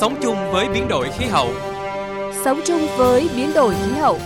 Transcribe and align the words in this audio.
Sống 0.00 0.14
chung 0.22 0.36
với 0.52 0.68
biến 0.68 0.88
đổi 0.88 1.08
khí 1.18 1.24
hậu. 1.24 1.48
Sống 2.44 2.60
chung 2.66 2.80
với 2.98 3.28
biến 3.36 3.50
đổi 3.54 3.74
khí 3.74 3.92
hậu. 3.92 4.18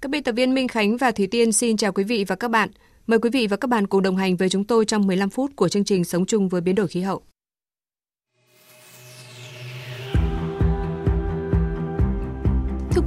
Các 0.00 0.10
biên 0.10 0.22
tập 0.22 0.32
viên 0.32 0.54
Minh 0.54 0.68
Khánh 0.68 0.96
và 0.96 1.10
Thủy 1.10 1.26
Tiên 1.30 1.52
xin 1.52 1.76
chào 1.76 1.92
quý 1.92 2.04
vị 2.04 2.24
và 2.28 2.36
các 2.36 2.50
bạn. 2.50 2.68
Mời 3.06 3.18
quý 3.18 3.30
vị 3.30 3.46
và 3.46 3.56
các 3.56 3.68
bạn 3.68 3.86
cùng 3.86 4.02
đồng 4.02 4.16
hành 4.16 4.36
với 4.36 4.48
chúng 4.48 4.64
tôi 4.64 4.84
trong 4.84 5.06
15 5.06 5.30
phút 5.30 5.50
của 5.56 5.68
chương 5.68 5.84
trình 5.84 6.04
Sống 6.04 6.26
chung 6.26 6.48
với 6.48 6.60
biến 6.60 6.74
đổi 6.74 6.88
khí 6.88 7.00
hậu. 7.00 7.22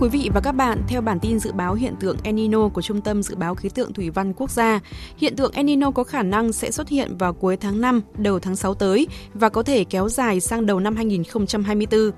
Quý 0.04 0.10
vị 0.10 0.30
và 0.34 0.42
các 0.42 0.52
bạn, 0.52 0.82
theo 0.88 1.02
bản 1.02 1.20
tin 1.20 1.40
dự 1.40 1.52
báo 1.52 1.74
hiện 1.74 1.96
tượng 2.00 2.18
El 2.24 2.36
Nino 2.36 2.70
của 2.70 2.82
Trung 2.82 3.02
tâm 3.02 3.24
Dự 3.24 3.36
báo 3.36 3.56
Khí 3.56 3.70
tượng 3.70 3.94
Thủy 3.94 4.10
văn 4.10 4.34
Quốc 4.34 4.52
gia, 4.52 4.80
hiện 5.18 5.36
tượng 5.36 5.52
El 5.52 5.66
Nino 5.66 5.92
có 5.92 6.04
khả 6.04 6.24
năng 6.24 6.54
sẽ 6.54 6.72
xuất 6.72 6.90
hiện 6.90 7.18
vào 7.18 7.34
cuối 7.34 7.58
tháng 7.58 7.82
5, 7.82 8.02
đầu 8.18 8.40
tháng 8.40 8.56
6 8.56 8.74
tới 8.74 9.08
và 9.34 9.50
có 9.50 9.64
thể 9.64 9.84
kéo 9.84 10.10
dài 10.10 10.40
sang 10.40 10.66
đầu 10.66 10.80
năm 10.80 10.96
2024. 10.96 12.12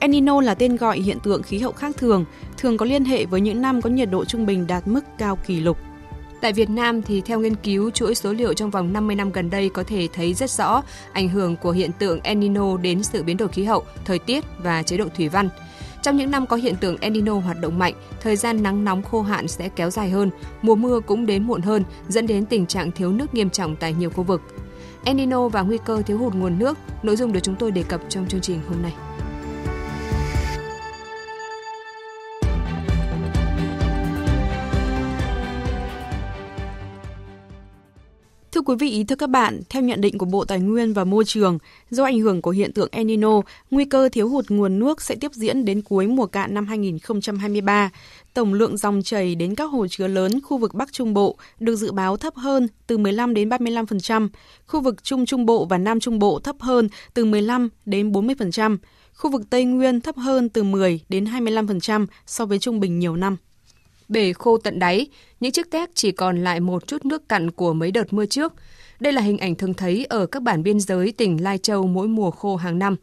El 0.00 0.10
Nino 0.10 0.40
là 0.40 0.54
tên 0.54 0.76
gọi 0.76 0.98
hiện 0.98 1.18
tượng 1.20 1.42
khí 1.42 1.58
hậu 1.58 1.72
khác 1.72 1.96
thường, 1.96 2.24
thường 2.56 2.76
có 2.76 2.86
liên 2.86 3.04
hệ 3.04 3.24
với 3.24 3.40
những 3.40 3.62
năm 3.62 3.82
có 3.82 3.90
nhiệt 3.90 4.10
độ 4.10 4.24
trung 4.24 4.46
bình 4.46 4.66
đạt 4.66 4.88
mức 4.88 5.04
cao 5.18 5.38
kỷ 5.46 5.60
lục. 5.60 5.78
Tại 6.40 6.52
Việt 6.52 6.70
Nam 6.70 7.02
thì 7.02 7.20
theo 7.20 7.40
nghiên 7.40 7.54
cứu 7.54 7.90
chuỗi 7.90 8.14
số 8.14 8.32
liệu 8.32 8.54
trong 8.54 8.70
vòng 8.70 8.92
50 8.92 9.16
năm 9.16 9.32
gần 9.32 9.50
đây 9.50 9.68
có 9.68 9.82
thể 9.82 10.08
thấy 10.12 10.34
rất 10.34 10.50
rõ 10.50 10.82
ảnh 11.12 11.28
hưởng 11.28 11.56
của 11.56 11.70
hiện 11.70 11.90
tượng 11.98 12.20
El 12.20 12.38
Nino 12.38 12.76
đến 12.76 13.02
sự 13.02 13.22
biến 13.22 13.36
đổi 13.36 13.48
khí 13.48 13.64
hậu, 13.64 13.84
thời 14.04 14.18
tiết 14.18 14.44
và 14.58 14.82
chế 14.82 14.96
độ 14.96 15.04
thủy 15.16 15.28
văn. 15.28 15.48
Trong 16.08 16.16
những 16.16 16.30
năm 16.30 16.46
có 16.46 16.56
hiện 16.56 16.76
tượng 16.76 16.96
El 17.00 17.12
Nino 17.12 17.34
hoạt 17.34 17.60
động 17.60 17.78
mạnh, 17.78 17.94
thời 18.20 18.36
gian 18.36 18.62
nắng 18.62 18.84
nóng 18.84 19.02
khô 19.02 19.22
hạn 19.22 19.48
sẽ 19.48 19.68
kéo 19.68 19.90
dài 19.90 20.10
hơn, 20.10 20.30
mùa 20.62 20.74
mưa 20.74 21.00
cũng 21.00 21.26
đến 21.26 21.42
muộn 21.42 21.62
hơn, 21.62 21.84
dẫn 22.08 22.26
đến 22.26 22.46
tình 22.46 22.66
trạng 22.66 22.92
thiếu 22.92 23.12
nước 23.12 23.34
nghiêm 23.34 23.50
trọng 23.50 23.76
tại 23.76 23.92
nhiều 23.92 24.10
khu 24.10 24.22
vực. 24.22 24.42
El 25.04 25.16
Nino 25.16 25.48
và 25.48 25.62
nguy 25.62 25.78
cơ 25.84 26.02
thiếu 26.02 26.18
hụt 26.18 26.34
nguồn 26.34 26.58
nước, 26.58 26.78
nội 27.02 27.16
dung 27.16 27.32
được 27.32 27.40
chúng 27.42 27.56
tôi 27.56 27.70
đề 27.70 27.82
cập 27.82 28.00
trong 28.08 28.26
chương 28.26 28.40
trình 28.40 28.60
hôm 28.68 28.82
nay. 28.82 28.92
Thưa 38.58 38.62
quý 38.62 38.74
vị, 38.78 39.04
thưa 39.08 39.16
các 39.16 39.30
bạn, 39.30 39.60
theo 39.68 39.82
nhận 39.82 40.00
định 40.00 40.18
của 40.18 40.26
Bộ 40.26 40.44
Tài 40.44 40.60
nguyên 40.60 40.92
và 40.92 41.04
Môi 41.04 41.24
trường, 41.24 41.58
do 41.90 42.04
ảnh 42.04 42.20
hưởng 42.20 42.42
của 42.42 42.50
hiện 42.50 42.72
tượng 42.72 42.88
El 42.92 43.04
Nino, 43.04 43.40
nguy 43.70 43.84
cơ 43.84 44.08
thiếu 44.12 44.28
hụt 44.28 44.44
nguồn 44.48 44.78
nước 44.78 45.02
sẽ 45.02 45.14
tiếp 45.14 45.32
diễn 45.34 45.64
đến 45.64 45.82
cuối 45.82 46.06
mùa 46.06 46.26
cạn 46.26 46.54
năm 46.54 46.66
2023. 46.66 47.90
Tổng 48.34 48.54
lượng 48.54 48.76
dòng 48.76 49.02
chảy 49.02 49.34
đến 49.34 49.54
các 49.54 49.64
hồ 49.64 49.86
chứa 49.86 50.06
lớn 50.06 50.40
khu 50.40 50.58
vực 50.58 50.74
Bắc 50.74 50.92
Trung 50.92 51.14
Bộ 51.14 51.36
được 51.60 51.76
dự 51.76 51.92
báo 51.92 52.16
thấp 52.16 52.34
hơn 52.36 52.68
từ 52.86 52.98
15 52.98 53.34
đến 53.34 53.48
35%, 53.48 54.28
khu 54.66 54.80
vực 54.80 55.04
Trung 55.04 55.26
Trung 55.26 55.46
Bộ 55.46 55.64
và 55.64 55.78
Nam 55.78 56.00
Trung 56.00 56.18
Bộ 56.18 56.38
thấp 56.38 56.56
hơn 56.58 56.88
từ 57.14 57.24
15 57.24 57.68
đến 57.86 58.12
40%, 58.12 58.76
khu 59.14 59.30
vực 59.30 59.42
Tây 59.50 59.64
Nguyên 59.64 60.00
thấp 60.00 60.16
hơn 60.16 60.48
từ 60.48 60.62
10 60.62 61.00
đến 61.08 61.24
25% 61.24 62.06
so 62.26 62.46
với 62.46 62.58
trung 62.58 62.80
bình 62.80 62.98
nhiều 62.98 63.16
năm 63.16 63.36
bể 64.08 64.32
khô 64.32 64.58
tận 64.58 64.78
đáy, 64.78 65.06
những 65.40 65.52
chiếc 65.52 65.70
téc 65.70 65.90
chỉ 65.94 66.12
còn 66.12 66.44
lại 66.44 66.60
một 66.60 66.86
chút 66.86 67.04
nước 67.04 67.28
cặn 67.28 67.50
của 67.50 67.72
mấy 67.72 67.90
đợt 67.90 68.12
mưa 68.12 68.26
trước. 68.26 68.52
Đây 69.00 69.12
là 69.12 69.22
hình 69.22 69.38
ảnh 69.38 69.54
thường 69.54 69.74
thấy 69.74 70.04
ở 70.04 70.26
các 70.26 70.42
bản 70.42 70.62
biên 70.62 70.80
giới 70.80 71.12
tỉnh 71.12 71.42
Lai 71.42 71.58
Châu 71.58 71.86
mỗi 71.86 72.08
mùa 72.08 72.30
khô 72.30 72.56
hàng 72.56 72.78
năm. 72.78 72.96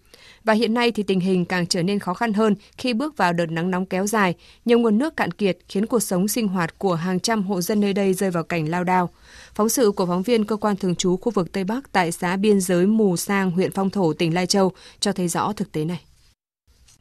Và 0.44 0.54
hiện 0.54 0.74
nay 0.74 0.92
thì 0.92 1.04
tình 1.04 1.20
hình 1.20 1.46
càng 1.46 1.68
trở 1.68 1.84
nên 1.84 2.00
khó 2.00 2.14
khăn 2.14 2.34
hơn 2.34 2.56
khi 2.78 2.94
bước 2.94 3.18
vào 3.18 3.34
đợt 3.34 3.46
nắng 3.46 3.72
nóng 3.72 3.86
kéo 3.86 4.08
dài, 4.08 4.34
nhiều 4.66 4.80
nguồn 4.80 4.98
nước 4.98 5.18
cạn 5.18 5.32
kiệt 5.32 5.58
khiến 5.70 5.86
cuộc 5.86 6.00
sống 6.00 6.28
sinh 6.28 6.48
hoạt 6.48 6.80
của 6.80 6.96
hàng 6.96 7.20
trăm 7.20 7.44
hộ 7.44 7.62
dân 7.62 7.82
nơi 7.82 7.94
đây 7.94 8.14
rơi 8.14 8.32
vào 8.32 8.44
cảnh 8.44 8.70
lao 8.70 8.84
đao. 8.84 9.10
Phóng 9.56 9.70
sự 9.70 9.92
của 9.92 10.06
phóng 10.06 10.24
viên 10.24 10.46
cơ 10.46 10.56
quan 10.56 10.76
thường 10.76 10.96
trú 10.96 11.18
khu 11.18 11.32
vực 11.32 11.52
Tây 11.52 11.64
Bắc 11.64 11.92
tại 11.92 12.12
xã 12.12 12.36
biên 12.36 12.62
giới 12.62 12.86
Mù 12.86 13.18
Sang, 13.18 13.52
huyện 13.52 13.72
Phong 13.72 13.90
Thổ, 13.90 14.14
tỉnh 14.14 14.34
Lai 14.34 14.48
Châu 14.48 14.72
cho 15.00 15.12
thấy 15.12 15.28
rõ 15.28 15.54
thực 15.54 15.72
tế 15.72 15.86
này. 15.86 16.02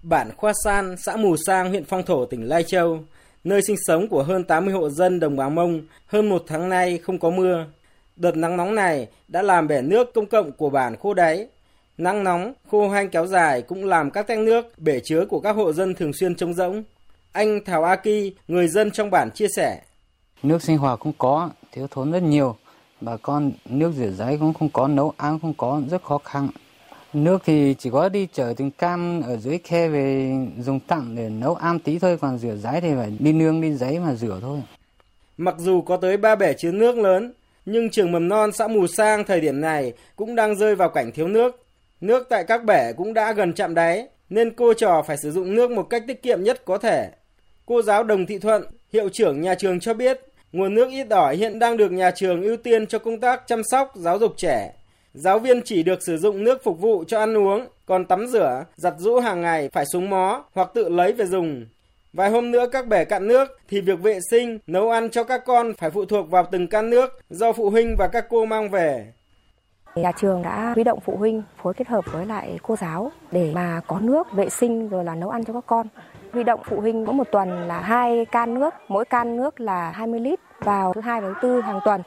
Bản 0.03 0.31
Khoa 0.37 0.53
San, 0.65 0.97
xã 1.07 1.17
Mù 1.17 1.37
Sang, 1.47 1.69
huyện 1.69 1.85
Phong 1.85 2.03
Thổ, 2.07 2.27
tỉnh 2.27 2.49
Lai 2.49 2.65
Châu 2.67 3.05
nơi 3.45 3.63
sinh 3.63 3.77
sống 3.87 4.09
của 4.09 4.23
hơn 4.23 4.45
80 4.45 4.75
hộ 4.75 4.91
dân 4.91 5.21
đồng 5.21 5.37
bào 5.37 5.51
Mông 5.51 5.83
hơn 6.07 6.29
một 6.29 6.45
tháng 6.47 6.69
nay 6.69 6.99
không 6.99 7.19
có 7.19 7.31
mưa. 7.31 7.67
Đợt 8.17 8.37
nắng 8.37 8.57
nóng 8.57 8.75
này 8.75 9.09
đã 9.29 9.43
làm 9.43 9.69
bể 9.69 9.83
nước 9.83 10.15
công 10.15 10.27
cộng 10.27 10.53
của 10.53 10.71
bản 10.71 10.97
khô 10.97 11.15
đáy. 11.15 11.47
Nắng 11.99 12.25
nóng, 12.25 12.53
khô 12.71 12.89
hanh 12.89 13.09
kéo 13.09 13.27
dài 13.27 13.63
cũng 13.63 13.85
làm 13.85 14.11
các 14.11 14.27
tanh 14.27 14.45
nước, 14.45 14.79
bể 14.79 15.01
chứa 15.05 15.25
của 15.27 15.41
các 15.41 15.57
hộ 15.57 15.73
dân 15.73 15.95
thường 15.95 16.13
xuyên 16.13 16.35
trống 16.35 16.55
rỗng. 16.55 16.83
Anh 17.33 17.65
Thảo 17.65 17.85
A 17.85 17.97
Ki, 17.97 18.33
người 18.49 18.69
dân 18.69 18.91
trong 18.91 19.11
bản 19.11 19.31
chia 19.31 19.47
sẻ. 19.57 19.81
Nước 20.43 20.63
sinh 20.63 20.79
hoạt 20.79 21.01
không 21.01 21.13
có, 21.19 21.51
thiếu 21.73 21.87
thốn 21.91 22.13
rất 22.13 22.23
nhiều. 22.23 22.57
Bà 23.01 23.17
con 23.17 23.53
nước 23.65 23.93
rửa 23.97 24.11
giấy 24.11 24.37
cũng 24.41 24.55
không 24.55 24.69
có, 24.69 24.89
nấu 24.89 25.13
ăn 25.17 25.39
không 25.43 25.55
có, 25.57 25.83
rất 25.91 26.03
khó 26.03 26.19
khăn. 26.19 26.49
Nước 27.15 27.43
thì 27.45 27.75
chỉ 27.79 27.91
có 27.91 28.09
đi 28.09 28.29
chở 28.33 28.55
từng 28.57 28.71
cam 28.71 29.23
ở 29.23 29.37
dưới 29.37 29.59
khe 29.65 29.89
về 29.89 30.33
dùng 30.61 30.81
tặng 30.81 31.17
để 31.17 31.29
nấu 31.29 31.55
ăn 31.55 31.79
tí 31.79 31.99
thôi, 31.99 32.19
còn 32.21 32.39
rửa 32.39 32.57
giấy 32.57 32.81
thì 32.81 32.89
phải 32.97 33.13
đi 33.19 33.33
nương 33.33 33.61
đi 33.61 33.73
giấy 33.73 33.99
mà 33.99 34.15
rửa 34.15 34.39
thôi. 34.43 34.63
Mặc 35.37 35.55
dù 35.59 35.83
có 35.83 35.97
tới 35.97 36.17
ba 36.17 36.37
bể 36.37 36.55
chứa 36.55 36.73
nước 36.73 36.99
lớn, 36.99 37.33
nhưng 37.67 37.91
trường 37.91 38.13
mầm 38.13 38.29
non 38.29 38.53
xã 38.53 38.69
Mù 38.69 38.87
Sang 38.87 39.25
thời 39.25 39.41
điểm 39.41 39.61
này 39.61 39.93
cũng 40.17 40.35
đang 40.35 40.57
rơi 40.57 40.75
vào 40.75 40.89
cảnh 40.89 41.13
thiếu 41.13 41.29
nước. 41.29 41.67
Nước 42.01 42.27
tại 42.31 42.45
các 42.45 42.65
bể 42.65 42.93
cũng 42.97 43.15
đã 43.15 43.33
gần 43.33 43.53
chạm 43.53 43.75
đáy, 43.75 44.07
nên 44.31 44.55
cô 44.55 44.75
trò 44.75 45.03
phải 45.07 45.17
sử 45.17 45.33
dụng 45.33 45.55
nước 45.55 45.71
một 45.71 45.83
cách 45.91 46.05
tiết 46.07 46.23
kiệm 46.23 46.43
nhất 46.43 46.63
có 46.65 46.79
thể. 46.79 47.11
Cô 47.67 47.83
giáo 47.83 48.05
Đồng 48.05 48.27
Thị 48.27 48.39
Thuận, 48.39 48.63
hiệu 48.93 49.09
trưởng 49.09 49.41
nhà 49.41 49.55
trường 49.55 49.81
cho 49.81 49.95
biết, 49.95 50.21
nguồn 50.53 50.75
nước 50.75 50.89
ít 50.91 51.11
ỏi 51.11 51.37
hiện 51.37 51.59
đang 51.59 51.77
được 51.77 51.93
nhà 51.93 52.11
trường 52.11 52.43
ưu 52.43 52.57
tiên 52.57 52.87
cho 52.87 52.99
công 52.99 53.21
tác 53.21 53.43
chăm 53.47 53.63
sóc, 53.65 53.93
giáo 53.97 54.19
dục 54.19 54.35
trẻ. 54.37 54.73
Giáo 55.15 55.39
viên 55.39 55.63
chỉ 55.63 55.83
được 55.83 56.03
sử 56.03 56.19
dụng 56.19 56.45
nước 56.45 56.65
phục 56.65 56.81
vụ 56.81 57.05
cho 57.05 57.19
ăn 57.19 57.37
uống, 57.37 57.67
còn 57.87 58.05
tắm 58.05 58.27
rửa, 58.27 58.65
giặt 58.77 58.95
rũ 58.99 59.21
hàng 59.21 59.41
ngày 59.41 59.69
phải 59.73 59.87
xuống 59.87 60.11
mó 60.11 60.45
hoặc 60.55 60.71
tự 60.75 60.89
lấy 60.89 61.13
về 61.13 61.25
dùng. 61.27 61.67
Vài 62.13 62.31
hôm 62.31 62.51
nữa 62.51 62.67
các 62.73 62.87
bể 62.87 63.05
cạn 63.05 63.27
nước 63.27 63.49
thì 63.69 63.81
việc 63.81 64.03
vệ 64.03 64.19
sinh, 64.31 64.59
nấu 64.67 64.91
ăn 64.91 65.11
cho 65.11 65.25
các 65.25 65.45
con 65.47 65.73
phải 65.79 65.91
phụ 65.91 66.05
thuộc 66.05 66.31
vào 66.31 66.47
từng 66.51 66.67
can 66.67 66.91
nước 66.91 67.21
do 67.31 67.53
phụ 67.53 67.71
huynh 67.71 67.97
và 67.99 68.09
các 68.09 68.27
cô 68.29 68.45
mang 68.45 68.71
về. 68.71 69.13
Nhà 69.95 70.13
trường 70.13 70.43
đã 70.43 70.73
huy 70.75 70.85
động 70.85 70.99
phụ 71.05 71.17
huynh 71.17 71.43
phối 71.63 71.75
kết 71.75 71.89
hợp 71.89 72.05
với 72.13 72.27
lại 72.27 72.59
cô 72.63 72.77
giáo 72.77 73.13
để 73.33 73.53
mà 73.55 73.81
có 73.87 74.01
nước 74.01 74.33
vệ 74.33 74.49
sinh 74.49 74.89
rồi 74.89 75.05
là 75.05 75.15
nấu 75.15 75.31
ăn 75.31 75.45
cho 75.45 75.53
các 75.53 75.65
con. 75.67 75.87
Huy 76.33 76.45
động 76.45 76.61
phụ 76.69 76.81
huynh 76.81 77.05
mỗi 77.05 77.15
một 77.15 77.29
tuần 77.33 77.69
là 77.69 77.81
hai 77.81 78.25
can 78.25 78.55
nước, 78.55 78.75
mỗi 78.89 79.05
can 79.05 79.37
nước 79.37 79.61
là 79.61 79.91
20 79.91 80.21
lít 80.21 80.41
vào 80.61 80.93
thứ 80.95 81.01
hai 81.01 81.21
và 81.21 81.29
thứ 81.29 81.35
tư 81.43 81.61
hàng 81.61 81.81
tuần. 81.85 82.03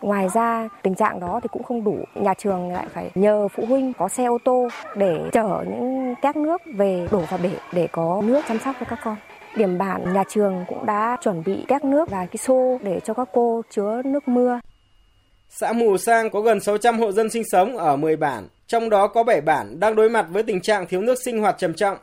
Ngoài 0.00 0.28
ra 0.34 0.68
tình 0.82 0.94
trạng 0.94 1.20
đó 1.20 1.40
thì 1.42 1.48
cũng 1.52 1.62
không 1.62 1.84
đủ, 1.84 1.98
nhà 2.14 2.34
trường 2.34 2.72
lại 2.72 2.86
phải 2.94 3.10
nhờ 3.14 3.48
phụ 3.48 3.64
huynh 3.66 3.92
có 3.92 4.08
xe 4.08 4.24
ô 4.24 4.38
tô 4.44 4.68
để 4.96 5.18
chở 5.32 5.64
những 5.70 6.14
các 6.22 6.36
nước 6.36 6.62
về 6.74 7.08
đổ 7.10 7.20
vào 7.30 7.40
bể 7.42 7.50
để 7.72 7.88
có 7.92 8.22
nước 8.24 8.44
chăm 8.48 8.58
sóc 8.58 8.76
cho 8.80 8.86
các 8.88 8.98
con. 9.04 9.16
Điểm 9.56 9.78
bản 9.78 10.12
nhà 10.12 10.24
trường 10.28 10.64
cũng 10.68 10.86
đã 10.86 11.16
chuẩn 11.22 11.42
bị 11.44 11.64
các 11.68 11.84
nước 11.84 12.10
và 12.10 12.26
cái 12.26 12.36
xô 12.36 12.78
để 12.82 13.00
cho 13.04 13.14
các 13.14 13.28
cô 13.32 13.62
chứa 13.70 14.02
nước 14.04 14.28
mưa. 14.28 14.60
Xã 15.48 15.72
Mù 15.72 15.96
Sang 15.96 16.30
có 16.30 16.40
gần 16.40 16.60
600 16.60 16.98
hộ 16.98 17.12
dân 17.12 17.30
sinh 17.30 17.42
sống 17.52 17.76
ở 17.76 17.96
10 17.96 18.16
bản, 18.16 18.48
trong 18.66 18.90
đó 18.90 19.06
có 19.06 19.22
7 19.22 19.40
bản 19.40 19.80
đang 19.80 19.94
đối 19.94 20.10
mặt 20.10 20.26
với 20.30 20.42
tình 20.42 20.60
trạng 20.60 20.86
thiếu 20.86 21.00
nước 21.00 21.18
sinh 21.24 21.40
hoạt 21.40 21.58
trầm 21.58 21.74
trọng. 21.74 21.96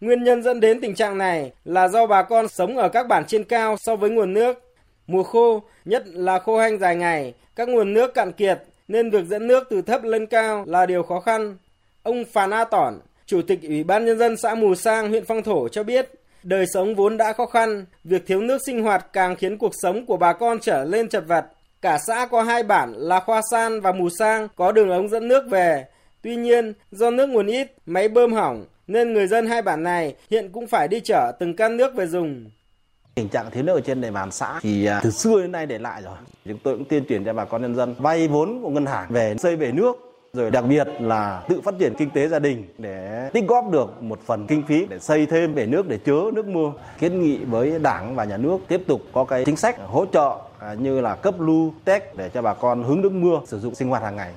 Nguyên 0.00 0.24
nhân 0.24 0.42
dẫn 0.42 0.60
đến 0.60 0.80
tình 0.80 0.94
trạng 0.94 1.18
này 1.18 1.52
là 1.64 1.88
do 1.88 2.06
bà 2.06 2.22
con 2.22 2.48
sống 2.48 2.76
ở 2.76 2.88
các 2.88 3.06
bản 3.08 3.24
trên 3.26 3.44
cao 3.44 3.76
so 3.78 3.96
với 3.96 4.10
nguồn 4.10 4.32
nước. 4.32 4.71
Mùa 5.12 5.22
khô, 5.22 5.62
nhất 5.84 6.02
là 6.06 6.38
khô 6.38 6.58
hanh 6.58 6.78
dài 6.78 6.96
ngày, 6.96 7.34
các 7.56 7.68
nguồn 7.68 7.92
nước 7.92 8.14
cạn 8.14 8.32
kiệt 8.32 8.62
nên 8.88 9.10
việc 9.10 9.24
dẫn 9.26 9.46
nước 9.46 9.66
từ 9.70 9.82
thấp 9.82 10.04
lên 10.04 10.26
cao 10.26 10.64
là 10.66 10.86
điều 10.86 11.02
khó 11.02 11.20
khăn. 11.20 11.56
Ông 12.02 12.24
Phàn 12.32 12.50
A 12.50 12.64
Tỏn, 12.64 12.94
Chủ 13.26 13.42
tịch 13.42 13.62
Ủy 13.62 13.84
ban 13.84 14.04
Nhân 14.04 14.18
dân 14.18 14.36
xã 14.36 14.54
Mù 14.54 14.74
Sang, 14.74 15.08
huyện 15.08 15.24
Phong 15.24 15.42
Thổ 15.42 15.68
cho 15.68 15.82
biết, 15.82 16.10
đời 16.42 16.66
sống 16.74 16.94
vốn 16.94 17.16
đã 17.16 17.32
khó 17.32 17.46
khăn, 17.46 17.84
việc 18.04 18.26
thiếu 18.26 18.40
nước 18.40 18.58
sinh 18.66 18.82
hoạt 18.82 19.06
càng 19.12 19.36
khiến 19.36 19.58
cuộc 19.58 19.72
sống 19.82 20.06
của 20.06 20.16
bà 20.16 20.32
con 20.32 20.58
trở 20.60 20.84
lên 20.84 21.08
chật 21.08 21.24
vật. 21.26 21.46
Cả 21.82 21.98
xã 22.06 22.26
có 22.26 22.42
hai 22.42 22.62
bản 22.62 22.92
là 22.96 23.20
Khoa 23.20 23.40
San 23.50 23.80
và 23.80 23.92
Mù 23.92 24.08
Sang 24.18 24.48
có 24.56 24.72
đường 24.72 24.90
ống 24.90 25.08
dẫn 25.08 25.28
nước 25.28 25.44
về. 25.50 25.84
Tuy 26.22 26.36
nhiên, 26.36 26.72
do 26.90 27.10
nước 27.10 27.26
nguồn 27.26 27.46
ít, 27.46 27.72
máy 27.86 28.08
bơm 28.08 28.32
hỏng, 28.32 28.64
nên 28.86 29.12
người 29.12 29.26
dân 29.26 29.46
hai 29.46 29.62
bản 29.62 29.82
này 29.82 30.14
hiện 30.30 30.50
cũng 30.52 30.66
phải 30.66 30.88
đi 30.88 31.00
chở 31.00 31.32
từng 31.40 31.56
can 31.56 31.76
nước 31.76 31.94
về 31.94 32.06
dùng. 32.06 32.50
Tình 33.14 33.28
trạng 33.28 33.50
thiếu 33.50 33.62
nước 33.62 33.74
ở 33.74 33.80
trên 33.80 34.00
địa 34.00 34.10
bàn 34.10 34.30
xã 34.30 34.60
thì 34.62 34.86
à, 34.86 35.00
từ 35.02 35.10
xưa 35.10 35.40
đến 35.40 35.52
nay 35.52 35.66
để 35.66 35.78
lại 35.78 36.02
rồi. 36.02 36.16
Chúng 36.44 36.58
tôi 36.58 36.76
cũng 36.76 36.84
tuyên 36.84 37.04
truyền 37.08 37.24
cho 37.24 37.32
bà 37.32 37.44
con 37.44 37.62
nhân 37.62 37.74
dân 37.74 37.94
vay 37.98 38.28
vốn 38.28 38.62
của 38.62 38.70
ngân 38.70 38.86
hàng 38.86 39.06
về 39.10 39.36
xây 39.38 39.56
bể 39.56 39.72
nước, 39.72 39.96
rồi 40.32 40.50
đặc 40.50 40.64
biệt 40.68 40.88
là 41.00 41.42
tự 41.48 41.60
phát 41.60 41.74
triển 41.78 41.94
kinh 41.94 42.10
tế 42.10 42.28
gia 42.28 42.38
đình 42.38 42.64
để 42.78 43.30
tích 43.32 43.44
góp 43.48 43.70
được 43.70 44.02
một 44.02 44.20
phần 44.26 44.46
kinh 44.46 44.62
phí 44.68 44.86
để 44.86 44.98
xây 44.98 45.26
thêm 45.26 45.54
bể 45.54 45.66
nước 45.66 45.88
để 45.88 45.98
chứa 45.98 46.30
nước 46.34 46.46
mưa. 46.46 46.72
Kiến 46.98 47.22
nghị 47.22 47.44
với 47.44 47.78
Đảng 47.78 48.14
và 48.14 48.24
nhà 48.24 48.36
nước 48.36 48.58
tiếp 48.68 48.82
tục 48.86 49.00
có 49.12 49.24
cái 49.24 49.44
chính 49.44 49.56
sách 49.56 49.76
hỗ 49.86 50.06
trợ 50.06 50.38
à, 50.58 50.74
như 50.74 51.00
là 51.00 51.14
cấp 51.14 51.40
lưu 51.40 51.72
tech 51.84 52.16
để 52.16 52.28
cho 52.28 52.42
bà 52.42 52.54
con 52.54 52.84
hướng 52.84 53.00
nước 53.00 53.12
mưa 53.12 53.40
sử 53.46 53.58
dụng 53.60 53.74
sinh 53.74 53.88
hoạt 53.88 54.02
hàng 54.02 54.16
ngày. 54.16 54.32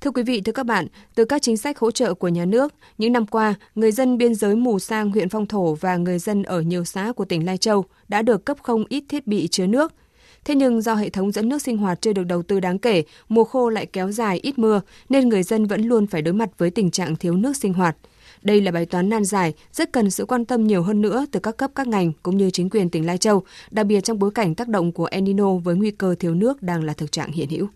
Thưa 0.00 0.10
quý 0.10 0.22
vị, 0.22 0.40
thưa 0.40 0.52
các 0.52 0.66
bạn, 0.66 0.86
từ 1.14 1.24
các 1.24 1.42
chính 1.42 1.56
sách 1.56 1.78
hỗ 1.78 1.90
trợ 1.90 2.14
của 2.14 2.28
nhà 2.28 2.44
nước, 2.44 2.74
những 2.98 3.12
năm 3.12 3.26
qua, 3.26 3.54
người 3.74 3.92
dân 3.92 4.18
biên 4.18 4.34
giới 4.34 4.56
Mù 4.56 4.78
Sang, 4.78 5.10
huyện 5.10 5.28
Phong 5.28 5.46
Thổ 5.46 5.74
và 5.74 5.96
người 5.96 6.18
dân 6.18 6.42
ở 6.42 6.60
nhiều 6.60 6.84
xã 6.84 7.12
của 7.12 7.24
tỉnh 7.24 7.46
Lai 7.46 7.58
Châu 7.58 7.84
đã 8.08 8.22
được 8.22 8.44
cấp 8.44 8.56
không 8.62 8.84
ít 8.88 9.04
thiết 9.08 9.26
bị 9.26 9.48
chứa 9.48 9.66
nước. 9.66 9.92
Thế 10.44 10.54
nhưng 10.54 10.82
do 10.82 10.94
hệ 10.94 11.10
thống 11.10 11.32
dẫn 11.32 11.48
nước 11.48 11.62
sinh 11.62 11.76
hoạt 11.76 12.00
chưa 12.00 12.12
được 12.12 12.24
đầu 12.24 12.42
tư 12.42 12.60
đáng 12.60 12.78
kể, 12.78 13.02
mùa 13.28 13.44
khô 13.44 13.68
lại 13.68 13.86
kéo 13.86 14.12
dài 14.12 14.40
ít 14.42 14.58
mưa 14.58 14.80
nên 15.08 15.28
người 15.28 15.42
dân 15.42 15.66
vẫn 15.66 15.82
luôn 15.82 16.06
phải 16.06 16.22
đối 16.22 16.34
mặt 16.34 16.50
với 16.58 16.70
tình 16.70 16.90
trạng 16.90 17.16
thiếu 17.16 17.36
nước 17.36 17.56
sinh 17.56 17.72
hoạt. 17.72 17.96
Đây 18.42 18.60
là 18.60 18.72
bài 18.72 18.86
toán 18.86 19.08
nan 19.08 19.24
giải, 19.24 19.54
rất 19.72 19.92
cần 19.92 20.10
sự 20.10 20.24
quan 20.24 20.44
tâm 20.44 20.66
nhiều 20.66 20.82
hơn 20.82 21.00
nữa 21.00 21.26
từ 21.30 21.40
các 21.40 21.56
cấp 21.56 21.70
các 21.74 21.86
ngành 21.86 22.12
cũng 22.22 22.36
như 22.36 22.50
chính 22.50 22.70
quyền 22.70 22.90
tỉnh 22.90 23.06
Lai 23.06 23.18
Châu, 23.18 23.42
đặc 23.70 23.86
biệt 23.86 24.00
trong 24.00 24.18
bối 24.18 24.30
cảnh 24.30 24.54
tác 24.54 24.68
động 24.68 24.92
của 24.92 25.04
El 25.04 25.20
Nino 25.20 25.54
với 25.54 25.76
nguy 25.76 25.90
cơ 25.90 26.14
thiếu 26.18 26.34
nước 26.34 26.62
đang 26.62 26.84
là 26.84 26.92
thực 26.92 27.12
trạng 27.12 27.32
hiện 27.32 27.48
hữu. 27.48 27.66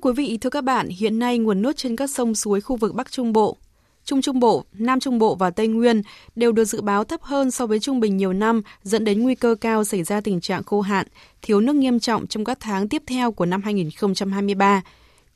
Quý 0.00 0.12
vị, 0.12 0.38
thưa 0.40 0.50
các 0.50 0.64
bạn, 0.64 0.88
hiện 0.88 1.18
nay 1.18 1.38
nguồn 1.38 1.62
nước 1.62 1.76
trên 1.76 1.96
các 1.96 2.10
sông 2.10 2.34
suối 2.34 2.60
khu 2.60 2.76
vực 2.76 2.94
Bắc 2.94 3.10
Trung 3.12 3.32
Bộ, 3.32 3.56
Trung 4.04 4.22
Trung 4.22 4.40
Bộ, 4.40 4.64
Nam 4.72 5.00
Trung 5.00 5.18
Bộ 5.18 5.34
và 5.34 5.50
Tây 5.50 5.68
Nguyên 5.68 6.02
đều 6.36 6.52
được 6.52 6.64
dự 6.64 6.80
báo 6.80 7.04
thấp 7.04 7.22
hơn 7.22 7.50
so 7.50 7.66
với 7.66 7.80
trung 7.80 8.00
bình 8.00 8.16
nhiều 8.16 8.32
năm, 8.32 8.62
dẫn 8.82 9.04
đến 9.04 9.22
nguy 9.22 9.34
cơ 9.34 9.54
cao 9.60 9.84
xảy 9.84 10.02
ra 10.02 10.20
tình 10.20 10.40
trạng 10.40 10.62
khô 10.62 10.80
hạn, 10.80 11.06
thiếu 11.42 11.60
nước 11.60 11.76
nghiêm 11.76 12.00
trọng 12.00 12.26
trong 12.26 12.44
các 12.44 12.58
tháng 12.60 12.88
tiếp 12.88 13.02
theo 13.06 13.32
của 13.32 13.46
năm 13.46 13.62
2023. 13.62 14.82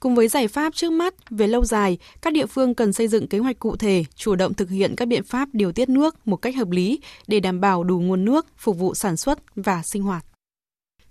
Cùng 0.01 0.15
với 0.15 0.29
giải 0.29 0.49
pháp 0.49 0.75
trước 0.75 0.93
mắt, 0.93 1.15
về 1.31 1.47
lâu 1.47 1.65
dài, 1.65 1.99
các 2.23 2.33
địa 2.33 2.47
phương 2.47 2.75
cần 2.75 2.93
xây 2.93 3.09
dựng 3.09 3.29
kế 3.29 3.39
hoạch 3.39 3.59
cụ 3.59 3.77
thể, 3.77 4.05
chủ 4.15 4.35
động 4.35 4.55
thực 4.55 4.71
hiện 4.71 4.95
các 4.97 5.09
biện 5.09 5.25
pháp 5.25 5.49
điều 5.53 5.73
tiết 5.73 5.89
nước 5.89 6.27
một 6.29 6.37
cách 6.37 6.57
hợp 6.57 6.71
lý 6.71 7.01
để 7.27 7.41
đảm 7.41 7.61
bảo 7.61 7.85
đủ 7.85 8.01
nguồn 8.01 8.25
nước 8.25 8.47
phục 8.57 8.79
vụ 8.79 8.95
sản 8.95 9.17
xuất 9.17 9.39
và 9.57 9.83
sinh 9.83 10.03
hoạt. 10.03 10.25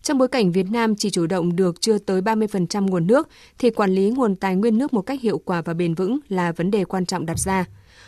Trong 0.03 0.17
bối 0.17 0.27
cảnh 0.27 0.51
Việt 0.51 0.71
Nam 0.71 0.95
chỉ 0.95 1.09
chủ 1.09 1.27
động 1.27 1.55
được 1.55 1.81
chưa 1.81 1.97
tới 1.97 2.21
30% 2.21 2.87
nguồn 2.87 3.07
nước, 3.07 3.29
thì 3.59 3.69
quản 3.69 3.91
lý 3.91 4.09
nguồn 4.09 4.35
tài 4.35 4.55
nguyên 4.55 4.77
nước 4.77 4.93
một 4.93 5.01
cách 5.01 5.21
hiệu 5.21 5.37
quả 5.37 5.61
và 5.61 5.73
bền 5.73 5.93
vững 5.93 6.19
là 6.29 6.51
vấn 6.51 6.71
đề 6.71 6.85
quan 6.85 7.05
trọng 7.05 7.25
đặt 7.25 7.39
ra. 7.39 7.65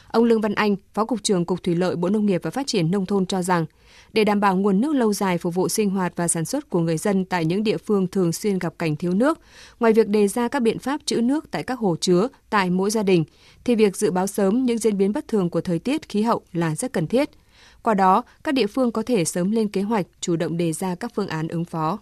Ông 0.07 0.23
Lương 0.23 0.41
Văn 0.41 0.55
Anh, 0.55 0.75
Phó 0.93 1.05
Cục 1.05 1.23
trưởng 1.23 1.45
Cục 1.45 1.63
Thủy 1.63 1.75
lợi 1.75 1.95
Bộ 1.95 2.09
Nông 2.09 2.25
nghiệp 2.25 2.41
và 2.43 2.51
Phát 2.51 2.67
triển 2.67 2.91
Nông 2.91 3.05
thôn 3.05 3.25
cho 3.25 3.41
rằng, 3.41 3.65
để 4.13 4.23
đảm 4.23 4.39
bảo 4.39 4.55
nguồn 4.55 4.81
nước 4.81 4.95
lâu 4.95 5.13
dài 5.13 5.37
phục 5.37 5.55
vụ 5.55 5.69
sinh 5.69 5.89
hoạt 5.89 6.13
và 6.15 6.27
sản 6.27 6.45
xuất 6.45 6.69
của 6.69 6.79
người 6.79 6.97
dân 6.97 7.25
tại 7.25 7.45
những 7.45 7.63
địa 7.63 7.77
phương 7.77 8.07
thường 8.07 8.33
xuyên 8.33 8.59
gặp 8.59 8.73
cảnh 8.79 8.95
thiếu 8.95 9.13
nước, 9.13 9.39
ngoài 9.79 9.93
việc 9.93 10.07
đề 10.07 10.27
ra 10.27 10.47
các 10.47 10.61
biện 10.61 10.79
pháp 10.79 11.01
trữ 11.05 11.21
nước 11.21 11.51
tại 11.51 11.63
các 11.63 11.79
hồ 11.79 11.95
chứa 12.01 12.27
tại 12.49 12.69
mỗi 12.69 12.91
gia 12.91 13.03
đình, 13.03 13.23
thì 13.63 13.75
việc 13.75 13.97
dự 13.97 14.11
báo 14.11 14.27
sớm 14.27 14.65
những 14.65 14.77
diễn 14.77 14.97
biến 14.97 15.13
bất 15.13 15.27
thường 15.27 15.49
của 15.49 15.61
thời 15.61 15.79
tiết 15.79 16.09
khí 16.09 16.21
hậu 16.21 16.41
là 16.53 16.75
rất 16.75 16.93
cần 16.93 17.07
thiết– 17.07 17.29
qua 17.85 17.93
đó, 17.93 18.23
các 18.43 18.53
địa 18.53 18.67
phương 18.67 18.91
có 18.91 19.03
thể 19.05 19.25
sớm 19.25 19.51
lên 19.51 19.67
kế 19.67 19.81
hoạch, 19.81 20.05
chủ 20.21 20.35
động 20.35 20.57
đề 20.57 20.73
ra 20.73 20.95
các 20.95 21.11
phương 21.15 21.27
án 21.27 21.47
ứng 21.47 21.65
phó. 21.65 21.99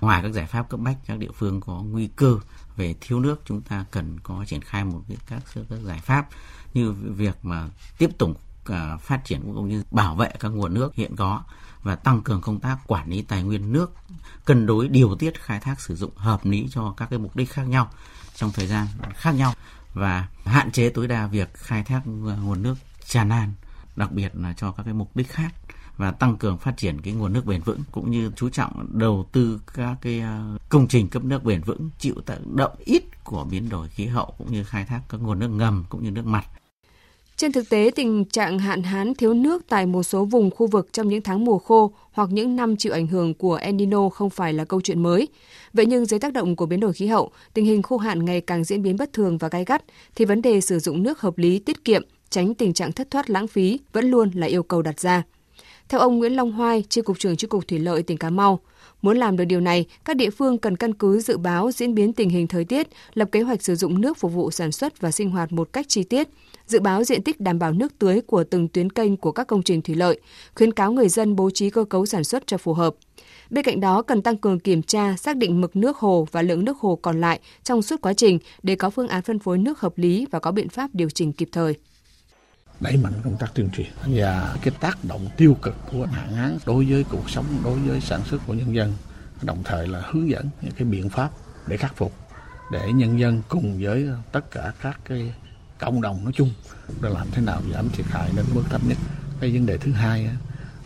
Ngoài 0.00 0.22
các 0.22 0.32
giải 0.32 0.46
pháp 0.46 0.68
cấp 0.68 0.80
bách, 0.80 0.96
các 1.06 1.18
địa 1.18 1.30
phương 1.34 1.60
có 1.60 1.72
nguy 1.72 2.08
cơ 2.16 2.38
về 2.76 2.94
thiếu 3.00 3.20
nước, 3.20 3.42
chúng 3.44 3.60
ta 3.60 3.84
cần 3.90 4.20
có 4.22 4.44
triển 4.48 4.60
khai 4.60 4.84
một 4.84 5.02
các, 5.26 5.42
các 5.54 5.78
giải 5.84 5.98
pháp 5.98 6.28
như 6.74 6.92
việc 6.92 7.34
mà 7.42 7.68
tiếp 7.98 8.10
tục 8.18 8.40
à, 8.64 8.96
phát 8.96 9.24
triển 9.24 9.40
cũng 9.54 9.68
như 9.68 9.82
bảo 9.90 10.14
vệ 10.14 10.30
các 10.40 10.48
nguồn 10.48 10.74
nước 10.74 10.94
hiện 10.94 11.16
có 11.16 11.42
và 11.82 11.96
tăng 11.96 12.22
cường 12.22 12.40
công 12.40 12.60
tác 12.60 12.78
quản 12.86 13.10
lý 13.10 13.22
tài 13.22 13.42
nguyên 13.42 13.72
nước, 13.72 13.92
cân 14.44 14.66
đối 14.66 14.88
điều 14.88 15.14
tiết 15.14 15.42
khai 15.42 15.60
thác 15.60 15.80
sử 15.80 15.96
dụng 15.96 16.16
hợp 16.16 16.44
lý 16.44 16.68
cho 16.70 16.94
các 16.96 17.10
cái 17.10 17.18
mục 17.18 17.36
đích 17.36 17.50
khác 17.50 17.68
nhau 17.68 17.90
trong 18.34 18.50
thời 18.54 18.66
gian 18.66 18.86
khác 19.14 19.32
nhau 19.32 19.54
và 19.94 20.28
hạn 20.44 20.70
chế 20.72 20.88
tối 20.88 21.08
đa 21.08 21.26
việc 21.26 21.54
khai 21.54 21.82
thác 21.82 22.00
à, 22.04 22.34
nguồn 22.42 22.62
nước 22.62 22.74
tràn 23.06 23.28
lan 23.28 23.52
đặc 23.96 24.12
biệt 24.12 24.32
là 24.34 24.54
cho 24.56 24.72
các 24.72 24.82
cái 24.82 24.94
mục 24.94 25.16
đích 25.16 25.28
khác 25.28 25.54
và 25.96 26.10
tăng 26.10 26.36
cường 26.36 26.58
phát 26.58 26.76
triển 26.76 27.00
cái 27.00 27.14
nguồn 27.14 27.32
nước 27.32 27.46
bền 27.46 27.60
vững 27.60 27.80
cũng 27.92 28.10
như 28.10 28.30
chú 28.36 28.48
trọng 28.48 28.86
đầu 28.92 29.26
tư 29.32 29.60
các 29.74 29.96
cái 30.00 30.20
à, 30.20 30.54
công 30.68 30.88
trình 30.88 31.08
cấp 31.08 31.24
nước 31.24 31.44
bền 31.44 31.60
vững 31.62 31.90
chịu 31.98 32.14
tác 32.26 32.38
động 32.54 32.72
ít 32.84 33.24
của 33.24 33.44
biến 33.44 33.68
đổi 33.68 33.88
khí 33.88 34.06
hậu 34.06 34.34
cũng 34.38 34.52
như 34.52 34.64
khai 34.64 34.84
thác 34.84 35.00
các 35.08 35.20
nguồn 35.20 35.38
nước 35.38 35.48
ngầm 35.48 35.84
cũng 35.88 36.04
như 36.04 36.10
nước 36.10 36.26
mặt. 36.26 36.44
Trên 37.36 37.52
thực 37.52 37.68
tế, 37.68 37.90
tình 37.94 38.24
trạng 38.24 38.58
hạn 38.58 38.82
hán 38.82 39.14
thiếu 39.14 39.34
nước 39.34 39.64
tại 39.68 39.86
một 39.86 40.02
số 40.02 40.24
vùng 40.24 40.50
khu 40.50 40.66
vực 40.66 40.88
trong 40.92 41.08
những 41.08 41.22
tháng 41.22 41.44
mùa 41.44 41.58
khô 41.58 41.92
hoặc 42.12 42.28
những 42.32 42.56
năm 42.56 42.76
chịu 42.76 42.92
ảnh 42.92 43.06
hưởng 43.06 43.34
của 43.34 43.54
El 43.54 43.74
Nino 43.74 44.08
không 44.08 44.30
phải 44.30 44.52
là 44.52 44.64
câu 44.64 44.80
chuyện 44.80 45.02
mới. 45.02 45.28
Vậy 45.72 45.86
nhưng 45.86 46.06
dưới 46.06 46.20
tác 46.20 46.32
động 46.32 46.56
của 46.56 46.66
biến 46.66 46.80
đổi 46.80 46.92
khí 46.92 47.06
hậu, 47.06 47.30
tình 47.54 47.64
hình 47.64 47.82
khô 47.82 47.96
hạn 47.96 48.24
ngày 48.24 48.40
càng 48.40 48.64
diễn 48.64 48.82
biến 48.82 48.96
bất 48.96 49.12
thường 49.12 49.38
và 49.38 49.48
gai 49.48 49.64
gắt, 49.64 49.82
thì 50.14 50.24
vấn 50.24 50.42
đề 50.42 50.60
sử 50.60 50.78
dụng 50.78 51.02
nước 51.02 51.20
hợp 51.20 51.38
lý, 51.38 51.58
tiết 51.58 51.84
kiệm, 51.84 52.02
tránh 52.30 52.54
tình 52.54 52.72
trạng 52.72 52.92
thất 52.92 53.10
thoát 53.10 53.30
lãng 53.30 53.46
phí 53.46 53.80
vẫn 53.92 54.10
luôn 54.10 54.30
là 54.34 54.46
yêu 54.46 54.62
cầu 54.62 54.82
đặt 54.82 55.00
ra. 55.00 55.22
Theo 55.88 56.00
ông 56.00 56.18
Nguyễn 56.18 56.32
Long 56.32 56.52
Hoai, 56.52 56.84
Chi 56.88 57.00
cục 57.00 57.18
trưởng 57.18 57.36
Chi 57.36 57.46
cục 57.46 57.68
Thủy 57.68 57.78
lợi 57.78 58.02
tỉnh 58.02 58.18
Cà 58.18 58.30
Mau, 58.30 58.60
muốn 59.02 59.16
làm 59.16 59.36
được 59.36 59.44
điều 59.44 59.60
này, 59.60 59.86
các 60.04 60.16
địa 60.16 60.30
phương 60.30 60.58
cần 60.58 60.76
căn 60.76 60.94
cứ 60.94 61.20
dự 61.20 61.36
báo 61.36 61.70
diễn 61.70 61.94
biến 61.94 62.12
tình 62.12 62.30
hình 62.30 62.46
thời 62.46 62.64
tiết, 62.64 62.88
lập 63.14 63.28
kế 63.32 63.40
hoạch 63.40 63.62
sử 63.62 63.74
dụng 63.74 64.00
nước 64.00 64.18
phục 64.18 64.32
vụ 64.32 64.50
sản 64.50 64.72
xuất 64.72 65.00
và 65.00 65.10
sinh 65.10 65.30
hoạt 65.30 65.52
một 65.52 65.68
cách 65.72 65.86
chi 65.88 66.02
tiết, 66.02 66.28
dự 66.66 66.80
báo 66.80 67.04
diện 67.04 67.22
tích 67.22 67.40
đảm 67.40 67.58
bảo 67.58 67.72
nước 67.72 67.98
tưới 67.98 68.20
của 68.20 68.44
từng 68.44 68.68
tuyến 68.68 68.90
kênh 68.90 69.16
của 69.16 69.32
các 69.32 69.46
công 69.46 69.62
trình 69.62 69.82
thủy 69.82 69.94
lợi, 69.94 70.20
khuyến 70.54 70.72
cáo 70.72 70.92
người 70.92 71.08
dân 71.08 71.36
bố 71.36 71.50
trí 71.50 71.70
cơ 71.70 71.84
cấu 71.84 72.06
sản 72.06 72.24
xuất 72.24 72.46
cho 72.46 72.58
phù 72.58 72.72
hợp. 72.72 72.94
Bên 73.50 73.64
cạnh 73.64 73.80
đó, 73.80 74.02
cần 74.02 74.22
tăng 74.22 74.36
cường 74.36 74.60
kiểm 74.60 74.82
tra, 74.82 75.16
xác 75.16 75.36
định 75.36 75.60
mực 75.60 75.76
nước 75.76 75.96
hồ 75.96 76.28
và 76.32 76.42
lượng 76.42 76.64
nước 76.64 76.78
hồ 76.78 76.98
còn 77.02 77.20
lại 77.20 77.40
trong 77.64 77.82
suốt 77.82 78.00
quá 78.00 78.12
trình 78.12 78.38
để 78.62 78.76
có 78.76 78.90
phương 78.90 79.08
án 79.08 79.22
phân 79.22 79.38
phối 79.38 79.58
nước 79.58 79.80
hợp 79.80 79.98
lý 79.98 80.26
và 80.30 80.38
có 80.38 80.52
biện 80.52 80.68
pháp 80.68 80.90
điều 80.92 81.10
chỉnh 81.10 81.32
kịp 81.32 81.48
thời 81.52 81.74
đẩy 82.80 82.96
mạnh 82.96 83.12
công 83.24 83.36
tác 83.36 83.54
tuyên 83.54 83.70
truyền 83.70 83.90
và 84.06 84.56
cái 84.62 84.74
tác 84.80 85.04
động 85.04 85.28
tiêu 85.36 85.56
cực 85.62 85.74
của 85.92 86.06
hạn 86.06 86.32
hán 86.32 86.58
đối 86.66 86.84
với 86.84 87.04
cuộc 87.10 87.30
sống, 87.30 87.46
đối 87.64 87.78
với 87.78 88.00
sản 88.00 88.20
xuất 88.24 88.40
của 88.46 88.54
nhân 88.54 88.74
dân, 88.74 88.94
đồng 89.42 89.62
thời 89.64 89.88
là 89.88 90.02
hướng 90.10 90.30
dẫn 90.30 90.48
những 90.62 90.72
cái 90.72 90.84
biện 90.84 91.08
pháp 91.08 91.30
để 91.66 91.76
khắc 91.76 91.96
phục, 91.96 92.12
để 92.72 92.92
nhân 92.92 93.20
dân 93.20 93.42
cùng 93.48 93.78
với 93.82 94.08
tất 94.32 94.50
cả 94.50 94.72
các 94.82 95.00
cái 95.04 95.34
cộng 95.78 96.02
đồng 96.02 96.24
nói 96.24 96.32
chung 96.36 96.50
để 97.00 97.08
làm 97.10 97.26
thế 97.32 97.42
nào 97.42 97.62
giảm 97.74 97.88
thiệt 97.88 98.06
hại 98.06 98.30
đến 98.36 98.46
mức 98.54 98.62
thấp 98.70 98.80
nhất. 98.84 98.98
Cái 99.40 99.50
vấn 99.50 99.66
đề 99.66 99.78
thứ 99.78 99.92
hai 99.92 100.28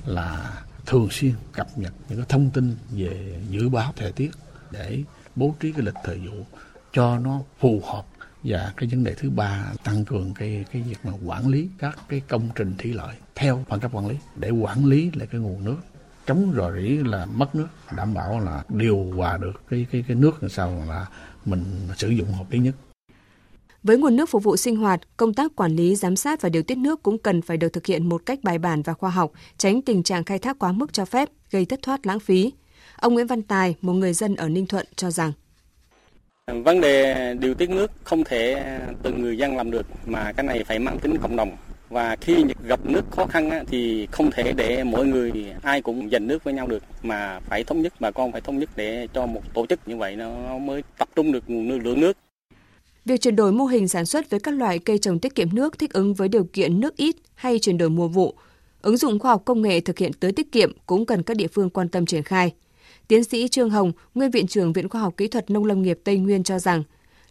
là 0.06 0.52
thường 0.86 1.08
xuyên 1.10 1.32
cập 1.52 1.78
nhật 1.78 1.92
những 2.08 2.18
cái 2.18 2.26
thông 2.28 2.50
tin 2.50 2.76
về 2.90 3.42
dự 3.48 3.68
báo 3.68 3.92
thời 3.96 4.12
tiết 4.12 4.30
để 4.70 5.02
bố 5.36 5.54
trí 5.60 5.72
cái 5.72 5.82
lịch 5.82 5.94
thời 6.04 6.18
vụ 6.18 6.46
cho 6.92 7.18
nó 7.18 7.40
phù 7.58 7.82
hợp 7.86 8.02
và 8.44 8.72
cái 8.76 8.88
vấn 8.92 9.04
đề 9.04 9.14
thứ 9.14 9.30
ba 9.30 9.72
tăng 9.84 10.04
cường 10.04 10.34
cái 10.34 10.64
cái 10.72 10.82
việc 10.82 10.98
mà 11.04 11.12
quản 11.26 11.48
lý 11.48 11.68
các 11.78 11.98
cái 12.08 12.20
công 12.28 12.48
trình 12.54 12.74
thủy 12.78 12.92
lợi 12.92 13.14
theo 13.34 13.64
phân 13.68 13.80
cấp 13.80 13.90
quản 13.94 14.08
lý 14.08 14.16
để 14.36 14.50
quản 14.50 14.84
lý 14.84 15.10
lại 15.14 15.28
cái 15.30 15.40
nguồn 15.40 15.64
nước 15.64 15.76
chống 16.26 16.52
rò 16.56 16.72
rỉ 16.72 16.88
là 16.88 17.26
mất 17.26 17.54
nước 17.54 17.68
đảm 17.96 18.14
bảo 18.14 18.40
là 18.40 18.64
điều 18.68 19.12
hòa 19.16 19.36
được 19.36 19.62
cái 19.70 19.86
cái 19.92 20.04
cái 20.08 20.16
nước 20.16 20.42
làm 20.42 20.50
sao 20.50 20.84
là 20.88 21.06
mình 21.44 21.64
sử 21.96 22.08
dụng 22.08 22.32
hợp 22.32 22.50
lý 22.50 22.58
nhất 22.58 22.74
với 23.82 23.98
nguồn 23.98 24.16
nước 24.16 24.28
phục 24.28 24.42
vụ 24.42 24.56
sinh 24.56 24.76
hoạt, 24.76 25.00
công 25.16 25.34
tác 25.34 25.56
quản 25.56 25.76
lý, 25.76 25.96
giám 25.96 26.16
sát 26.16 26.42
và 26.42 26.48
điều 26.48 26.62
tiết 26.62 26.78
nước 26.78 27.02
cũng 27.02 27.18
cần 27.18 27.42
phải 27.42 27.56
được 27.56 27.68
thực 27.68 27.86
hiện 27.86 28.08
một 28.08 28.22
cách 28.26 28.38
bài 28.42 28.58
bản 28.58 28.82
và 28.82 28.92
khoa 28.92 29.10
học, 29.10 29.32
tránh 29.58 29.82
tình 29.82 30.02
trạng 30.02 30.24
khai 30.24 30.38
thác 30.38 30.58
quá 30.58 30.72
mức 30.72 30.92
cho 30.92 31.04
phép, 31.04 31.28
gây 31.50 31.64
thất 31.64 31.80
thoát 31.82 32.06
lãng 32.06 32.20
phí. 32.20 32.52
Ông 32.96 33.14
Nguyễn 33.14 33.26
Văn 33.26 33.42
Tài, 33.42 33.74
một 33.80 33.92
người 33.92 34.12
dân 34.12 34.36
ở 34.36 34.48
Ninh 34.48 34.66
Thuận 34.66 34.86
cho 34.96 35.10
rằng 35.10 35.32
Vấn 36.64 36.80
đề 36.80 37.34
điều 37.34 37.54
tiết 37.54 37.70
nước 37.70 37.90
không 38.04 38.24
thể 38.24 38.52
à, 38.52 38.80
từng 39.02 39.22
người 39.22 39.38
dân 39.38 39.56
làm 39.56 39.70
được 39.70 39.86
mà 40.06 40.32
cái 40.32 40.46
này 40.46 40.64
phải 40.64 40.78
mang 40.78 40.98
tính 40.98 41.16
cộng 41.22 41.36
đồng. 41.36 41.56
Và 41.88 42.16
khi 42.20 42.44
gặp 42.66 42.80
nước 42.84 43.02
khó 43.10 43.26
khăn 43.26 43.64
thì 43.66 44.06
không 44.06 44.30
thể 44.30 44.52
để 44.52 44.84
mỗi 44.84 45.06
người 45.06 45.32
ai 45.62 45.82
cũng 45.82 46.10
dành 46.12 46.26
nước 46.26 46.44
với 46.44 46.54
nhau 46.54 46.66
được. 46.66 46.82
Mà 47.02 47.40
phải 47.40 47.64
thống 47.64 47.82
nhất 47.82 47.92
bà 48.00 48.10
con 48.10 48.32
phải 48.32 48.40
thống 48.40 48.58
nhất 48.58 48.68
để 48.76 49.08
cho 49.14 49.26
một 49.26 49.54
tổ 49.54 49.66
chức 49.66 49.88
như 49.88 49.96
vậy 49.96 50.16
nó 50.16 50.58
mới 50.58 50.82
tập 50.98 51.08
trung 51.16 51.32
được 51.32 51.44
nguồn 51.46 51.68
nước 51.68 51.78
lượng 51.84 52.00
nước. 52.00 52.16
Việc 53.04 53.20
chuyển 53.20 53.36
đổi 53.36 53.52
mô 53.52 53.64
hình 53.64 53.88
sản 53.88 54.06
xuất 54.06 54.30
với 54.30 54.40
các 54.40 54.54
loại 54.54 54.78
cây 54.78 54.98
trồng 54.98 55.18
tiết 55.18 55.34
kiệm 55.34 55.48
nước 55.54 55.78
thích 55.78 55.92
ứng 55.92 56.14
với 56.14 56.28
điều 56.28 56.44
kiện 56.44 56.80
nước 56.80 56.96
ít 56.96 57.16
hay 57.34 57.58
chuyển 57.58 57.78
đổi 57.78 57.90
mùa 57.90 58.08
vụ, 58.08 58.34
ứng 58.82 58.96
dụng 58.96 59.18
khoa 59.18 59.30
học 59.30 59.42
công 59.44 59.62
nghệ 59.62 59.80
thực 59.80 59.98
hiện 59.98 60.12
tưới 60.12 60.32
tiết 60.32 60.52
kiệm 60.52 60.72
cũng 60.86 61.06
cần 61.06 61.22
các 61.22 61.36
địa 61.36 61.46
phương 61.46 61.70
quan 61.70 61.88
tâm 61.88 62.06
triển 62.06 62.22
khai. 62.22 62.52
Tiến 63.10 63.24
sĩ 63.24 63.48
Trương 63.48 63.70
Hồng, 63.70 63.92
nguyên 64.14 64.30
viện 64.30 64.46
trưởng 64.46 64.72
Viện 64.72 64.88
Khoa 64.88 65.00
học 65.00 65.14
Kỹ 65.16 65.28
thuật 65.28 65.50
Nông 65.50 65.64
lâm 65.64 65.82
nghiệp 65.82 65.98
Tây 66.04 66.16
Nguyên 66.16 66.42
cho 66.42 66.58
rằng, 66.58 66.82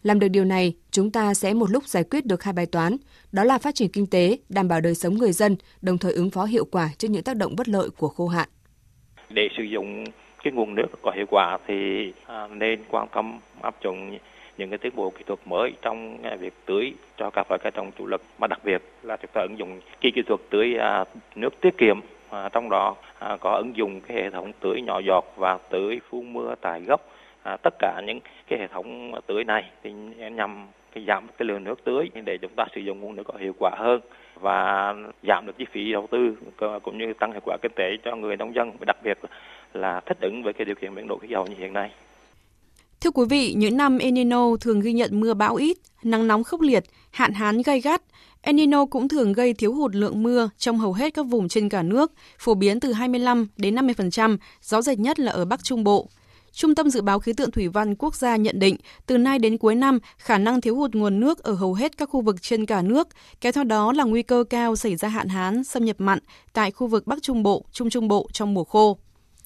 làm 0.02 0.18
được 0.18 0.28
điều 0.28 0.44
này, 0.44 0.74
chúng 0.90 1.10
ta 1.10 1.34
sẽ 1.34 1.54
một 1.54 1.70
lúc 1.70 1.84
giải 1.84 2.04
quyết 2.10 2.26
được 2.26 2.42
hai 2.42 2.52
bài 2.52 2.66
toán, 2.66 2.96
đó 3.32 3.44
là 3.44 3.58
phát 3.58 3.74
triển 3.74 3.88
kinh 3.88 4.06
tế, 4.06 4.38
đảm 4.48 4.68
bảo 4.68 4.80
đời 4.80 4.94
sống 4.94 5.14
người 5.14 5.32
dân, 5.32 5.56
đồng 5.82 5.98
thời 5.98 6.12
ứng 6.12 6.30
phó 6.30 6.44
hiệu 6.44 6.64
quả 6.70 6.88
trước 6.98 7.08
những 7.10 7.22
tác 7.22 7.36
động 7.36 7.56
bất 7.56 7.68
lợi 7.68 7.88
của 7.98 8.08
khô 8.08 8.26
hạn. 8.28 8.48
Để 9.30 9.48
sử 9.56 9.62
dụng 9.62 10.04
cái 10.44 10.52
nguồn 10.52 10.74
nước 10.74 10.86
có 11.02 11.12
hiệu 11.16 11.26
quả 11.30 11.58
thì 11.66 11.74
à, 12.26 12.48
nên 12.48 12.80
quan 12.90 13.08
tâm 13.14 13.38
áp 13.60 13.82
dụng 13.84 14.18
những 14.58 14.70
cái 14.70 14.78
tiến 14.78 14.92
bộ 14.96 15.10
kỹ 15.10 15.24
thuật 15.26 15.38
mới 15.44 15.72
trong 15.82 16.18
việc 16.40 16.54
tưới 16.66 16.92
cho 17.16 17.30
các 17.30 17.50
loại 17.50 17.60
cây 17.62 17.72
trồng 17.74 17.90
chủ 17.98 18.06
lực 18.06 18.22
mà 18.38 18.46
đặc 18.46 18.60
biệt 18.64 18.82
là 19.02 19.16
chúng 19.16 19.30
ta 19.34 19.40
ứng 19.40 19.58
dụng 19.58 19.80
kỹ 20.00 20.10
kỹ 20.14 20.22
thuật 20.26 20.40
tưới 20.50 20.74
à, 20.74 21.04
nước 21.34 21.60
tiết 21.60 21.78
kiệm 21.78 22.00
à, 22.30 22.48
trong 22.52 22.70
đó 22.70 22.96
à, 23.18 23.36
có 23.40 23.54
ứng 23.54 23.76
dụng 23.76 24.00
cái 24.00 24.16
hệ 24.16 24.30
thống 24.30 24.52
tưới 24.60 24.80
nhỏ 24.86 25.00
giọt 25.06 25.24
và 25.36 25.58
tưới 25.70 26.00
phun 26.10 26.32
mưa 26.32 26.54
tại 26.60 26.80
gốc 26.80 27.00
à, 27.42 27.56
tất 27.62 27.74
cả 27.78 28.02
những 28.06 28.20
cái 28.46 28.58
hệ 28.58 28.66
thống 28.66 29.12
tưới 29.26 29.44
này 29.44 29.64
thì 29.82 29.92
nhằm 30.32 30.66
cái 30.94 31.04
giảm 31.06 31.26
cái 31.38 31.46
lượng 31.46 31.64
nước 31.64 31.84
tưới 31.84 32.10
để 32.24 32.38
chúng 32.38 32.52
ta 32.56 32.64
sử 32.74 32.80
dụng 32.80 33.00
nguồn 33.00 33.16
nước 33.16 33.22
có 33.26 33.34
hiệu 33.38 33.52
quả 33.58 33.70
hơn 33.78 34.00
và 34.40 34.94
giảm 35.22 35.46
được 35.46 35.58
chi 35.58 35.64
phí 35.72 35.92
đầu 35.92 36.08
tư 36.10 36.36
cũng 36.82 36.98
như 36.98 37.12
tăng 37.12 37.32
hiệu 37.32 37.40
quả 37.44 37.56
kinh 37.62 37.72
tế 37.76 37.96
cho 38.04 38.16
người 38.16 38.36
nông 38.36 38.54
dân 38.54 38.72
đặc 38.86 38.96
biệt 39.04 39.18
là 39.72 40.00
thích 40.06 40.18
ứng 40.20 40.42
với 40.42 40.52
cái 40.52 40.64
điều 40.64 40.74
kiện 40.74 40.94
biến 40.94 41.06
đổi 41.08 41.18
khí 41.22 41.34
hậu 41.34 41.46
như 41.46 41.56
hiện 41.58 41.72
nay. 41.72 41.90
Thưa 43.00 43.10
quý 43.10 43.24
vị, 43.30 43.54
những 43.56 43.76
năm 43.76 43.98
El 43.98 44.10
Nino 44.10 44.56
thường 44.60 44.80
ghi 44.80 44.92
nhận 44.92 45.20
mưa 45.20 45.34
bão 45.34 45.54
ít, 45.54 45.76
nắng 46.02 46.28
nóng 46.28 46.44
khốc 46.44 46.60
liệt, 46.60 46.84
hạn 47.10 47.32
hán 47.32 47.62
gay 47.66 47.80
gắt. 47.80 48.02
El 48.42 48.54
Nino 48.54 48.84
cũng 48.84 49.08
thường 49.08 49.32
gây 49.32 49.54
thiếu 49.54 49.74
hụt 49.74 49.94
lượng 49.94 50.22
mưa 50.22 50.50
trong 50.58 50.78
hầu 50.78 50.92
hết 50.92 51.14
các 51.14 51.22
vùng 51.22 51.48
trên 51.48 51.68
cả 51.68 51.82
nước, 51.82 52.12
phổ 52.38 52.54
biến 52.54 52.80
từ 52.80 52.92
25 52.92 53.48
đến 53.56 53.74
50%, 53.74 54.38
rõ 54.62 54.82
rệt 54.82 54.98
nhất 54.98 55.20
là 55.20 55.32
ở 55.32 55.44
Bắc 55.44 55.64
Trung 55.64 55.84
Bộ. 55.84 56.08
Trung 56.52 56.74
tâm 56.74 56.90
Dự 56.90 57.02
báo 57.02 57.18
Khí 57.18 57.32
tượng 57.32 57.50
Thủy 57.50 57.68
văn 57.68 57.94
Quốc 57.94 58.14
gia 58.14 58.36
nhận 58.36 58.58
định, 58.58 58.76
từ 59.06 59.18
nay 59.18 59.38
đến 59.38 59.58
cuối 59.58 59.74
năm, 59.74 59.98
khả 60.18 60.38
năng 60.38 60.60
thiếu 60.60 60.76
hụt 60.76 60.94
nguồn 60.94 61.20
nước 61.20 61.42
ở 61.42 61.52
hầu 61.52 61.74
hết 61.74 61.96
các 61.96 62.08
khu 62.10 62.20
vực 62.20 62.42
trên 62.42 62.66
cả 62.66 62.82
nước, 62.82 63.08
kéo 63.40 63.52
theo 63.52 63.64
đó 63.64 63.92
là 63.92 64.04
nguy 64.04 64.22
cơ 64.22 64.44
cao 64.50 64.76
xảy 64.76 64.96
ra 64.96 65.08
hạn 65.08 65.28
hán, 65.28 65.64
xâm 65.64 65.84
nhập 65.84 65.96
mặn 65.98 66.18
tại 66.52 66.70
khu 66.70 66.86
vực 66.86 67.06
Bắc 67.06 67.22
Trung 67.22 67.42
Bộ, 67.42 67.64
Trung 67.72 67.90
Trung 67.90 68.08
Bộ 68.08 68.28
trong 68.32 68.54
mùa 68.54 68.64
khô. 68.64 68.98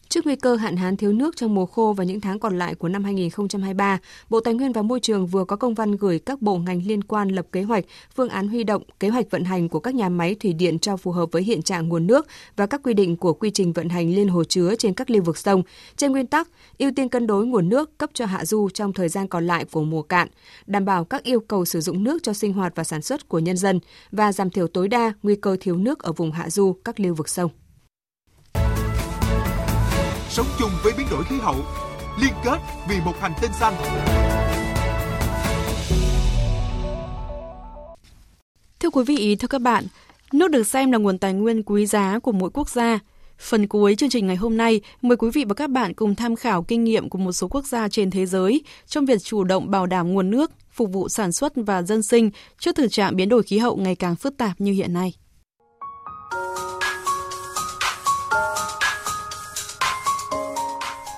Trước 0.09 0.27
nguy 0.27 0.37
cơ 0.37 0.57
hạn 0.57 0.77
hán 0.77 0.97
thiếu 0.97 1.13
nước 1.13 1.37
trong 1.37 1.55
mùa 1.55 1.67
khô 1.67 1.95
và 1.97 2.05
những 2.05 2.21
tháng 2.21 2.39
còn 2.39 2.59
lại 2.59 2.75
của 2.75 2.89
năm 2.89 3.05
2023, 3.05 3.99
Bộ 4.31 4.41
Tài 4.41 4.55
nguyên 4.55 4.73
và 4.73 4.83
Môi 4.83 5.01
trường 5.01 5.27
vừa 5.27 5.45
có 5.45 5.57
công 5.57 5.75
văn 5.75 5.93
gửi 5.93 6.19
các 6.19 6.43
bộ 6.43 6.59
ngành 6.59 6.83
liên 6.87 7.05
quan 7.05 7.29
lập 7.29 7.47
kế 7.53 7.63
hoạch, 7.63 7.85
phương 8.15 8.29
án 8.29 8.49
huy 8.49 8.65
động, 8.65 8.83
kế 9.01 9.09
hoạch 9.09 9.31
vận 9.31 9.45
hành 9.45 9.69
của 9.69 9.81
các 9.81 9.95
nhà 9.95 10.09
máy 10.09 10.35
thủy 10.35 10.53
điện 10.53 10.79
cho 10.79 10.97
phù 10.97 11.11
hợp 11.11 11.29
với 11.33 11.43
hiện 11.43 11.63
trạng 11.63 11.89
nguồn 11.89 12.07
nước 12.07 12.27
và 12.57 12.67
các 12.67 12.81
quy 12.85 12.95
định 12.95 13.17
của 13.17 13.33
quy 13.33 13.51
trình 13.51 13.73
vận 13.73 13.89
hành 13.89 14.15
liên 14.15 14.29
hồ 14.29 14.45
chứa 14.45 14.75
trên 14.79 14.95
các 14.95 15.11
lưu 15.11 15.23
vực 15.23 15.39
sông. 15.39 15.63
Trên 15.97 16.13
nguyên 16.13 16.27
tắc, 16.27 16.49
ưu 16.79 16.91
tiên 16.97 17.09
cân 17.09 17.27
đối 17.27 17.47
nguồn 17.47 17.69
nước 17.69 17.99
cấp 17.99 18.11
cho 18.15 18.27
hạ 18.27 18.45
du 18.45 18.69
trong 18.75 18.93
thời 18.93 19.09
gian 19.09 19.29
còn 19.29 19.47
lại 19.47 19.65
của 19.65 19.83
mùa 19.83 20.03
cạn, 20.03 20.29
đảm 20.67 20.85
bảo 20.85 21.05
các 21.05 21.23
yêu 21.23 21.41
cầu 21.41 21.65
sử 21.65 21.81
dụng 21.81 22.05
nước 22.05 22.23
cho 22.23 22.33
sinh 22.33 22.53
hoạt 22.53 22.73
và 22.77 22.85
sản 22.85 23.03
xuất 23.03 23.29
của 23.29 23.39
nhân 23.39 23.57
dân 23.57 23.81
và 24.13 24.33
giảm 24.33 24.51
thiểu 24.51 24.67
tối 24.67 24.89
đa 24.89 25.13
nguy 25.23 25.37
cơ 25.37 25.57
thiếu 25.61 25.77
nước 25.77 25.99
ở 25.99 26.13
vùng 26.13 26.33
hạ 26.33 26.51
du 26.51 26.77
các 26.85 27.01
lưu 27.01 27.15
vực 27.15 27.29
sông 27.29 27.51
sống 30.35 30.47
chung 30.59 30.71
với 30.83 30.93
biến 30.99 31.07
đổi 31.11 31.25
khí 31.25 31.37
hậu, 31.41 31.57
liên 32.21 32.33
kết 32.45 32.59
vì 32.89 32.97
một 33.05 33.13
hành 33.21 33.33
tinh 33.41 33.51
xanh. 33.61 33.75
Thưa 38.81 38.91
quý 38.91 39.05
vị, 39.07 39.37
thưa 39.37 39.49
các 39.49 39.61
bạn, 39.61 39.85
nước 40.33 40.51
được 40.51 40.63
xem 40.63 40.93
là 40.93 40.99
nguồn 40.99 41.19
tài 41.19 41.33
nguyên 41.33 41.63
quý 41.63 41.87
giá 41.87 42.19
của 42.19 42.33
mỗi 42.33 42.51
quốc 42.55 42.69
gia. 42.69 42.99
Phần 43.39 43.67
cuối 43.67 43.95
chương 43.97 44.11
trình 44.11 44.27
ngày 44.27 44.37
hôm 44.37 44.57
nay, 44.57 44.81
mời 45.03 45.17
quý 45.17 45.31
vị 45.35 45.45
và 45.49 45.55
các 45.55 45.71
bạn 45.71 45.95
cùng 45.95 46.15
tham 46.15 46.37
khảo 46.37 46.63
kinh 46.63 46.85
nghiệm 46.85 47.09
của 47.09 47.19
một 47.19 47.33
số 47.33 47.49
quốc 47.49 47.67
gia 47.67 47.89
trên 47.89 48.11
thế 48.11 48.27
giới 48.27 48.63
trong 48.87 49.05
việc 49.05 49.23
chủ 49.23 49.45
động 49.45 49.71
bảo 49.71 49.87
đảm 49.87 50.13
nguồn 50.13 50.31
nước, 50.31 50.51
phục 50.73 50.93
vụ 50.93 51.09
sản 51.09 51.33
xuất 51.33 51.53
và 51.57 51.83
dân 51.83 52.03
sinh 52.03 52.31
trước 52.59 52.77
thực 52.77 52.93
trạng 52.93 53.17
biến 53.17 53.29
đổi 53.29 53.43
khí 53.43 53.59
hậu 53.59 53.77
ngày 53.77 53.95
càng 53.95 54.17
phức 54.17 54.37
tạp 54.37 54.61
như 54.61 54.73
hiện 54.73 54.93
nay. 54.93 55.13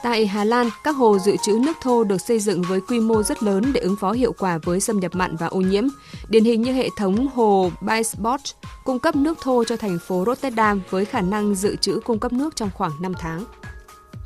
Tại 0.06 0.26
Hà 0.26 0.44
Lan, 0.44 0.70
các 0.84 0.96
hồ 0.96 1.18
dự 1.18 1.36
trữ 1.42 1.52
nước 1.52 1.76
thô 1.80 2.04
được 2.04 2.20
xây 2.20 2.38
dựng 2.38 2.62
với 2.62 2.80
quy 2.80 3.00
mô 3.00 3.22
rất 3.22 3.42
lớn 3.42 3.72
để 3.72 3.80
ứng 3.80 3.96
phó 3.96 4.12
hiệu 4.12 4.32
quả 4.38 4.58
với 4.58 4.80
xâm 4.80 5.00
nhập 5.00 5.14
mặn 5.14 5.36
và 5.36 5.46
ô 5.46 5.60
nhiễm. 5.60 5.84
Điển 6.28 6.44
hình 6.44 6.62
như 6.62 6.72
hệ 6.72 6.88
thống 6.96 7.26
hồ 7.34 7.70
Bijsbot 7.80 8.40
cung 8.84 8.98
cấp 8.98 9.16
nước 9.16 9.38
thô 9.40 9.64
cho 9.64 9.76
thành 9.76 9.98
phố 10.06 10.24
Rotterdam 10.26 10.82
với 10.90 11.04
khả 11.04 11.20
năng 11.20 11.54
dự 11.54 11.76
trữ 11.76 12.00
cung 12.04 12.18
cấp 12.18 12.32
nước 12.32 12.56
trong 12.56 12.70
khoảng 12.74 12.92
5 13.00 13.14
tháng. 13.18 13.44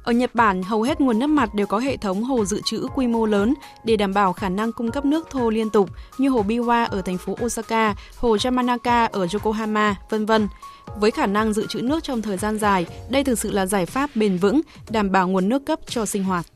Ở 0.05 0.13
Nhật 0.13 0.35
Bản, 0.35 0.63
hầu 0.63 0.83
hết 0.83 1.01
nguồn 1.01 1.19
nước 1.19 1.27
mặt 1.27 1.55
đều 1.55 1.67
có 1.67 1.79
hệ 1.79 1.97
thống 1.97 2.23
hồ 2.23 2.45
dự 2.45 2.61
trữ 2.65 2.87
quy 2.95 3.07
mô 3.07 3.27
lớn 3.27 3.55
để 3.85 3.97
đảm 3.97 4.15
bảo 4.15 4.33
khả 4.33 4.49
năng 4.49 4.73
cung 4.73 4.91
cấp 4.91 5.05
nước 5.05 5.31
thô 5.31 5.51
liên 5.51 5.71
tục 5.71 5.91
như 6.19 6.29
hồ 6.29 6.43
Biwa 6.43 6.87
ở 6.91 7.03
thành 7.03 7.19
phố 7.19 7.37
Osaka, 7.45 7.95
hồ 8.17 8.37
Yamanaka 8.45 9.05
ở 9.05 9.27
Yokohama, 9.33 9.97
vân 10.11 10.27
vân. 10.27 10.49
Với 10.97 11.11
khả 11.11 11.27
năng 11.27 11.53
dự 11.53 11.67
trữ 11.67 11.81
nước 11.81 12.05
trong 12.05 12.23
thời 12.23 12.37
gian 12.37 12.59
dài, 12.59 12.87
đây 13.11 13.25
thực 13.25 13.39
sự 13.39 13.51
là 13.51 13.67
giải 13.67 13.87
pháp 13.87 14.11
bền 14.15 14.37
vững, 14.37 14.61
đảm 14.91 15.13
bảo 15.13 15.29
nguồn 15.29 15.49
nước 15.49 15.67
cấp 15.67 15.79
cho 15.87 16.07
sinh 16.07 16.25
hoạt. 16.25 16.47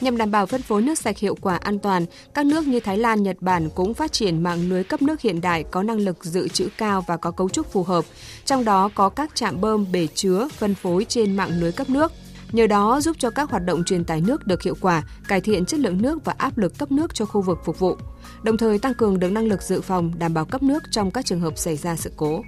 Nhằm 0.00 0.16
đảm 0.16 0.30
bảo 0.30 0.46
phân 0.46 0.62
phối 0.62 0.82
nước 0.82 0.98
sạch 0.98 1.18
hiệu 1.18 1.36
quả 1.40 1.56
an 1.56 1.78
toàn, 1.78 2.06
các 2.34 2.46
nước 2.46 2.66
như 2.66 2.80
Thái 2.80 2.98
Lan, 2.98 3.22
Nhật 3.22 3.36
Bản 3.40 3.68
cũng 3.74 3.94
phát 3.94 4.12
triển 4.12 4.42
mạng 4.42 4.68
lưới 4.68 4.84
cấp 4.84 5.02
nước 5.02 5.20
hiện 5.20 5.40
đại 5.40 5.64
có 5.70 5.82
năng 5.82 5.98
lực 5.98 6.24
dự 6.24 6.48
trữ 6.48 6.68
cao 6.78 7.04
và 7.06 7.16
có 7.16 7.30
cấu 7.30 7.48
trúc 7.48 7.72
phù 7.72 7.82
hợp, 7.82 8.04
trong 8.44 8.64
đó 8.64 8.90
có 8.94 9.08
các 9.08 9.34
trạm 9.34 9.60
bơm, 9.60 9.92
bể 9.92 10.06
chứa, 10.14 10.48
phân 10.58 10.74
phối 10.74 11.06
trên 11.08 11.36
mạng 11.36 11.60
lưới 11.60 11.72
cấp 11.72 11.90
nước. 11.90 12.12
Nhờ 12.52 12.66
đó 12.66 13.00
giúp 13.00 13.16
cho 13.18 13.30
các 13.30 13.50
hoạt 13.50 13.64
động 13.64 13.84
truyền 13.84 14.04
tải 14.04 14.20
nước 14.20 14.46
được 14.46 14.62
hiệu 14.62 14.74
quả, 14.80 15.02
cải 15.28 15.40
thiện 15.40 15.64
chất 15.64 15.80
lượng 15.80 16.02
nước 16.02 16.24
và 16.24 16.34
áp 16.38 16.58
lực 16.58 16.78
cấp 16.78 16.92
nước 16.92 17.14
cho 17.14 17.24
khu 17.24 17.40
vực 17.40 17.58
phục 17.64 17.78
vụ, 17.78 17.96
đồng 18.42 18.56
thời 18.56 18.78
tăng 18.78 18.94
cường 18.94 19.20
được 19.20 19.30
năng 19.30 19.46
lực 19.46 19.62
dự 19.62 19.80
phòng, 19.80 20.12
đảm 20.18 20.34
bảo 20.34 20.44
cấp 20.44 20.62
nước 20.62 20.82
trong 20.90 21.10
các 21.10 21.26
trường 21.26 21.40
hợp 21.40 21.58
xảy 21.58 21.76
ra 21.76 21.96
sự 21.96 22.12
cố. 22.16 22.42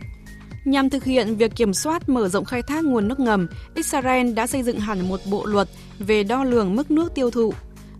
Nhằm 0.64 0.90
thực 0.90 1.04
hiện 1.04 1.36
việc 1.36 1.56
kiểm 1.56 1.74
soát 1.74 2.08
mở 2.08 2.28
rộng 2.28 2.44
khai 2.44 2.62
thác 2.62 2.84
nguồn 2.84 3.08
nước 3.08 3.20
ngầm, 3.20 3.46
Israel 3.74 4.32
đã 4.32 4.46
xây 4.46 4.62
dựng 4.62 4.80
hẳn 4.80 5.08
một 5.08 5.20
bộ 5.30 5.46
luật 5.46 5.68
về 5.98 6.22
đo 6.24 6.44
lường 6.44 6.76
mức 6.76 6.90
nước 6.90 7.14
tiêu 7.14 7.30
thụ. 7.30 7.52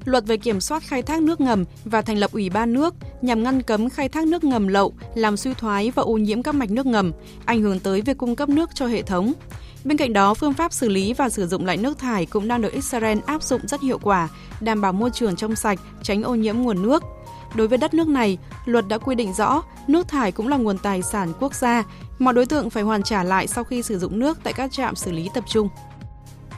Luật 0.04 0.26
về 0.26 0.36
kiểm 0.36 0.60
soát 0.60 0.82
khai 0.82 1.02
thác 1.02 1.22
nước 1.22 1.40
ngầm 1.40 1.64
và 1.84 2.02
thành 2.02 2.18
lập 2.18 2.32
ủy 2.32 2.50
ban 2.50 2.72
nước 2.72 2.94
nhằm 3.22 3.42
ngăn 3.42 3.62
cấm 3.62 3.90
khai 3.90 4.08
thác 4.08 4.26
nước 4.26 4.44
ngầm 4.44 4.68
lậu, 4.68 4.92
làm 5.14 5.36
suy 5.36 5.54
thoái 5.54 5.90
và 5.90 6.02
ô 6.02 6.12
nhiễm 6.12 6.42
các 6.42 6.54
mạch 6.54 6.70
nước 6.70 6.86
ngầm, 6.86 7.12
ảnh 7.44 7.62
hưởng 7.62 7.80
tới 7.80 8.00
việc 8.00 8.18
cung 8.18 8.36
cấp 8.36 8.48
nước 8.48 8.70
cho 8.74 8.86
hệ 8.86 9.02
thống. 9.02 9.32
Bên 9.84 9.96
cạnh 9.96 10.12
đó, 10.12 10.34
phương 10.34 10.52
pháp 10.52 10.72
xử 10.72 10.88
lý 10.88 11.12
và 11.12 11.28
sử 11.28 11.46
dụng 11.46 11.66
lại 11.66 11.76
nước 11.76 11.98
thải 11.98 12.26
cũng 12.26 12.48
đang 12.48 12.62
được 12.62 12.72
Israel 12.72 13.18
áp 13.26 13.42
dụng 13.42 13.60
rất 13.68 13.80
hiệu 13.80 13.98
quả, 14.02 14.28
đảm 14.60 14.80
bảo 14.80 14.92
môi 14.92 15.10
trường 15.10 15.36
trong 15.36 15.56
sạch, 15.56 15.78
tránh 16.02 16.22
ô 16.22 16.34
nhiễm 16.34 16.56
nguồn 16.56 16.82
nước. 16.82 17.02
Đối 17.54 17.68
với 17.68 17.78
đất 17.78 17.94
nước 17.94 18.08
này, 18.08 18.38
luật 18.64 18.88
đã 18.88 18.98
quy 18.98 19.14
định 19.14 19.32
rõ 19.32 19.62
nước 19.88 20.08
thải 20.08 20.32
cũng 20.32 20.48
là 20.48 20.56
nguồn 20.56 20.78
tài 20.78 21.02
sản 21.02 21.32
quốc 21.40 21.54
gia, 21.54 21.84
mọi 22.18 22.34
đối 22.34 22.46
tượng 22.46 22.70
phải 22.70 22.82
hoàn 22.82 23.02
trả 23.02 23.22
lại 23.22 23.46
sau 23.46 23.64
khi 23.64 23.82
sử 23.82 23.98
dụng 23.98 24.18
nước 24.18 24.38
tại 24.42 24.52
các 24.52 24.72
trạm 24.72 24.94
xử 24.94 25.12
lý 25.12 25.28
tập 25.34 25.44
trung. 25.48 25.68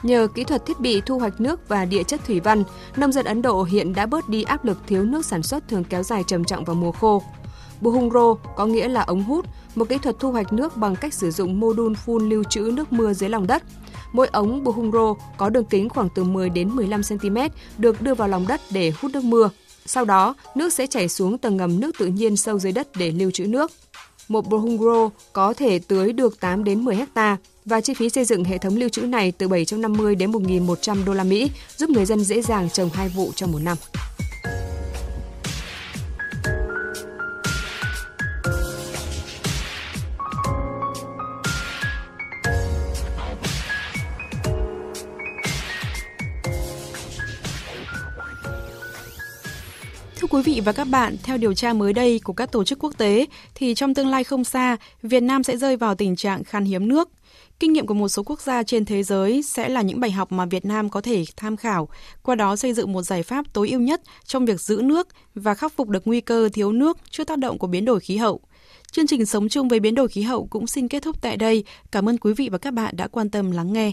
Nhờ 0.03 0.27
kỹ 0.33 0.43
thuật 0.43 0.65
thiết 0.65 0.79
bị 0.79 1.01
thu 1.01 1.19
hoạch 1.19 1.41
nước 1.41 1.69
và 1.69 1.85
địa 1.85 2.03
chất 2.03 2.21
thủy 2.25 2.39
văn, 2.39 2.63
nông 2.97 3.11
dân 3.11 3.25
Ấn 3.25 3.41
Độ 3.41 3.63
hiện 3.63 3.93
đã 3.93 4.05
bớt 4.05 4.29
đi 4.29 4.43
áp 4.43 4.65
lực 4.65 4.77
thiếu 4.87 5.03
nước 5.03 5.25
sản 5.25 5.43
xuất 5.43 5.67
thường 5.67 5.83
kéo 5.83 6.03
dài 6.03 6.23
trầm 6.27 6.43
trọng 6.43 6.65
vào 6.65 6.75
mùa 6.75 6.91
khô. 6.91 7.23
Buhungro 7.81 8.33
có 8.33 8.65
nghĩa 8.65 8.87
là 8.87 9.01
ống 9.01 9.23
hút, 9.23 9.45
một 9.75 9.89
kỹ 9.89 9.97
thuật 9.97 10.15
thu 10.19 10.31
hoạch 10.31 10.53
nước 10.53 10.77
bằng 10.77 10.95
cách 10.95 11.13
sử 11.13 11.31
dụng 11.31 11.59
mô 11.59 11.73
đun 11.73 11.95
phun 11.95 12.29
lưu 12.29 12.43
trữ 12.43 12.71
nước 12.73 12.93
mưa 12.93 13.13
dưới 13.13 13.29
lòng 13.29 13.47
đất. 13.47 13.63
Mỗi 14.11 14.27
ống 14.27 14.63
Buhungro 14.63 15.13
có 15.37 15.49
đường 15.49 15.65
kính 15.65 15.89
khoảng 15.89 16.09
từ 16.15 16.23
10 16.23 16.49
đến 16.49 16.69
15 16.69 17.01
cm 17.09 17.37
được 17.77 18.01
đưa 18.01 18.13
vào 18.13 18.27
lòng 18.27 18.47
đất 18.47 18.61
để 18.71 18.93
hút 19.01 19.11
nước 19.11 19.23
mưa. 19.23 19.49
Sau 19.85 20.05
đó, 20.05 20.35
nước 20.55 20.73
sẽ 20.73 20.87
chảy 20.87 21.09
xuống 21.09 21.37
tầng 21.37 21.57
ngầm 21.57 21.79
nước 21.79 21.91
tự 21.99 22.07
nhiên 22.07 22.37
sâu 22.37 22.59
dưới 22.59 22.71
đất 22.71 22.87
để 22.97 23.11
lưu 23.11 23.31
trữ 23.31 23.45
nước. 23.45 23.71
Một 24.27 24.47
Buhungro 24.47 25.09
có 25.33 25.53
thể 25.53 25.79
tưới 25.79 26.13
được 26.13 26.39
8 26.39 26.63
đến 26.63 26.85
10 26.85 26.95
hecta 26.95 27.37
và 27.67 27.81
chi 27.81 27.93
phí 27.93 28.09
xây 28.09 28.25
dựng 28.25 28.43
hệ 28.43 28.57
thống 28.57 28.75
lưu 28.75 28.89
trữ 28.89 29.01
này 29.01 29.31
từ 29.31 29.47
750 29.47 30.15
đến 30.15 30.31
1.100 30.31 31.05
đô 31.05 31.13
la 31.13 31.23
Mỹ, 31.23 31.51
giúp 31.77 31.89
người 31.89 32.05
dân 32.05 32.23
dễ 32.23 32.41
dàng 32.41 32.69
trồng 32.69 32.89
hai 32.93 33.09
vụ 33.09 33.31
trong 33.35 33.51
một 33.51 33.59
năm. 33.59 33.77
Thưa 50.19 50.27
quý 50.29 50.41
vị 50.41 50.61
và 50.65 50.71
các 50.71 50.87
bạn, 50.87 51.15
theo 51.23 51.37
điều 51.37 51.53
tra 51.53 51.73
mới 51.73 51.93
đây 51.93 52.19
của 52.23 52.33
các 52.33 52.51
tổ 52.51 52.63
chức 52.63 52.79
quốc 52.79 52.97
tế, 52.97 53.25
thì 53.55 53.75
trong 53.75 53.93
tương 53.93 54.07
lai 54.07 54.23
không 54.23 54.43
xa, 54.43 54.77
Việt 55.03 55.23
Nam 55.23 55.43
sẽ 55.43 55.57
rơi 55.57 55.77
vào 55.77 55.95
tình 55.95 56.15
trạng 56.15 56.43
khan 56.43 56.65
hiếm 56.65 56.87
nước. 56.87 57.09
Kinh 57.59 57.73
nghiệm 57.73 57.87
của 57.87 57.93
một 57.93 58.09
số 58.09 58.23
quốc 58.23 58.41
gia 58.41 58.63
trên 58.63 58.85
thế 58.85 59.03
giới 59.03 59.43
sẽ 59.43 59.69
là 59.69 59.81
những 59.81 59.99
bài 59.99 60.11
học 60.11 60.31
mà 60.31 60.45
Việt 60.45 60.65
Nam 60.65 60.89
có 60.89 61.01
thể 61.01 61.25
tham 61.35 61.57
khảo, 61.57 61.89
qua 62.23 62.35
đó 62.35 62.55
xây 62.55 62.73
dựng 62.73 62.93
một 62.93 63.01
giải 63.01 63.23
pháp 63.23 63.45
tối 63.53 63.69
ưu 63.69 63.81
nhất 63.81 64.01
trong 64.25 64.45
việc 64.45 64.61
giữ 64.61 64.81
nước 64.83 65.07
và 65.35 65.53
khắc 65.53 65.73
phục 65.73 65.89
được 65.89 66.07
nguy 66.07 66.21
cơ 66.21 66.49
thiếu 66.53 66.71
nước 66.71 66.97
trước 67.09 67.27
tác 67.27 67.39
động 67.39 67.57
của 67.57 67.67
biến 67.67 67.85
đổi 67.85 67.99
khí 67.99 68.17
hậu. 68.17 68.41
Chương 68.91 69.07
trình 69.07 69.25
Sống 69.25 69.49
chung 69.49 69.67
với 69.67 69.79
biến 69.79 69.95
đổi 69.95 70.07
khí 70.07 70.21
hậu 70.21 70.47
cũng 70.47 70.67
xin 70.67 70.87
kết 70.87 71.03
thúc 71.03 71.21
tại 71.21 71.37
đây. 71.37 71.63
Cảm 71.91 72.09
ơn 72.09 72.17
quý 72.17 72.33
vị 72.33 72.49
và 72.51 72.57
các 72.57 72.73
bạn 72.73 72.95
đã 72.97 73.07
quan 73.07 73.29
tâm 73.29 73.51
lắng 73.51 73.73
nghe. 73.73 73.91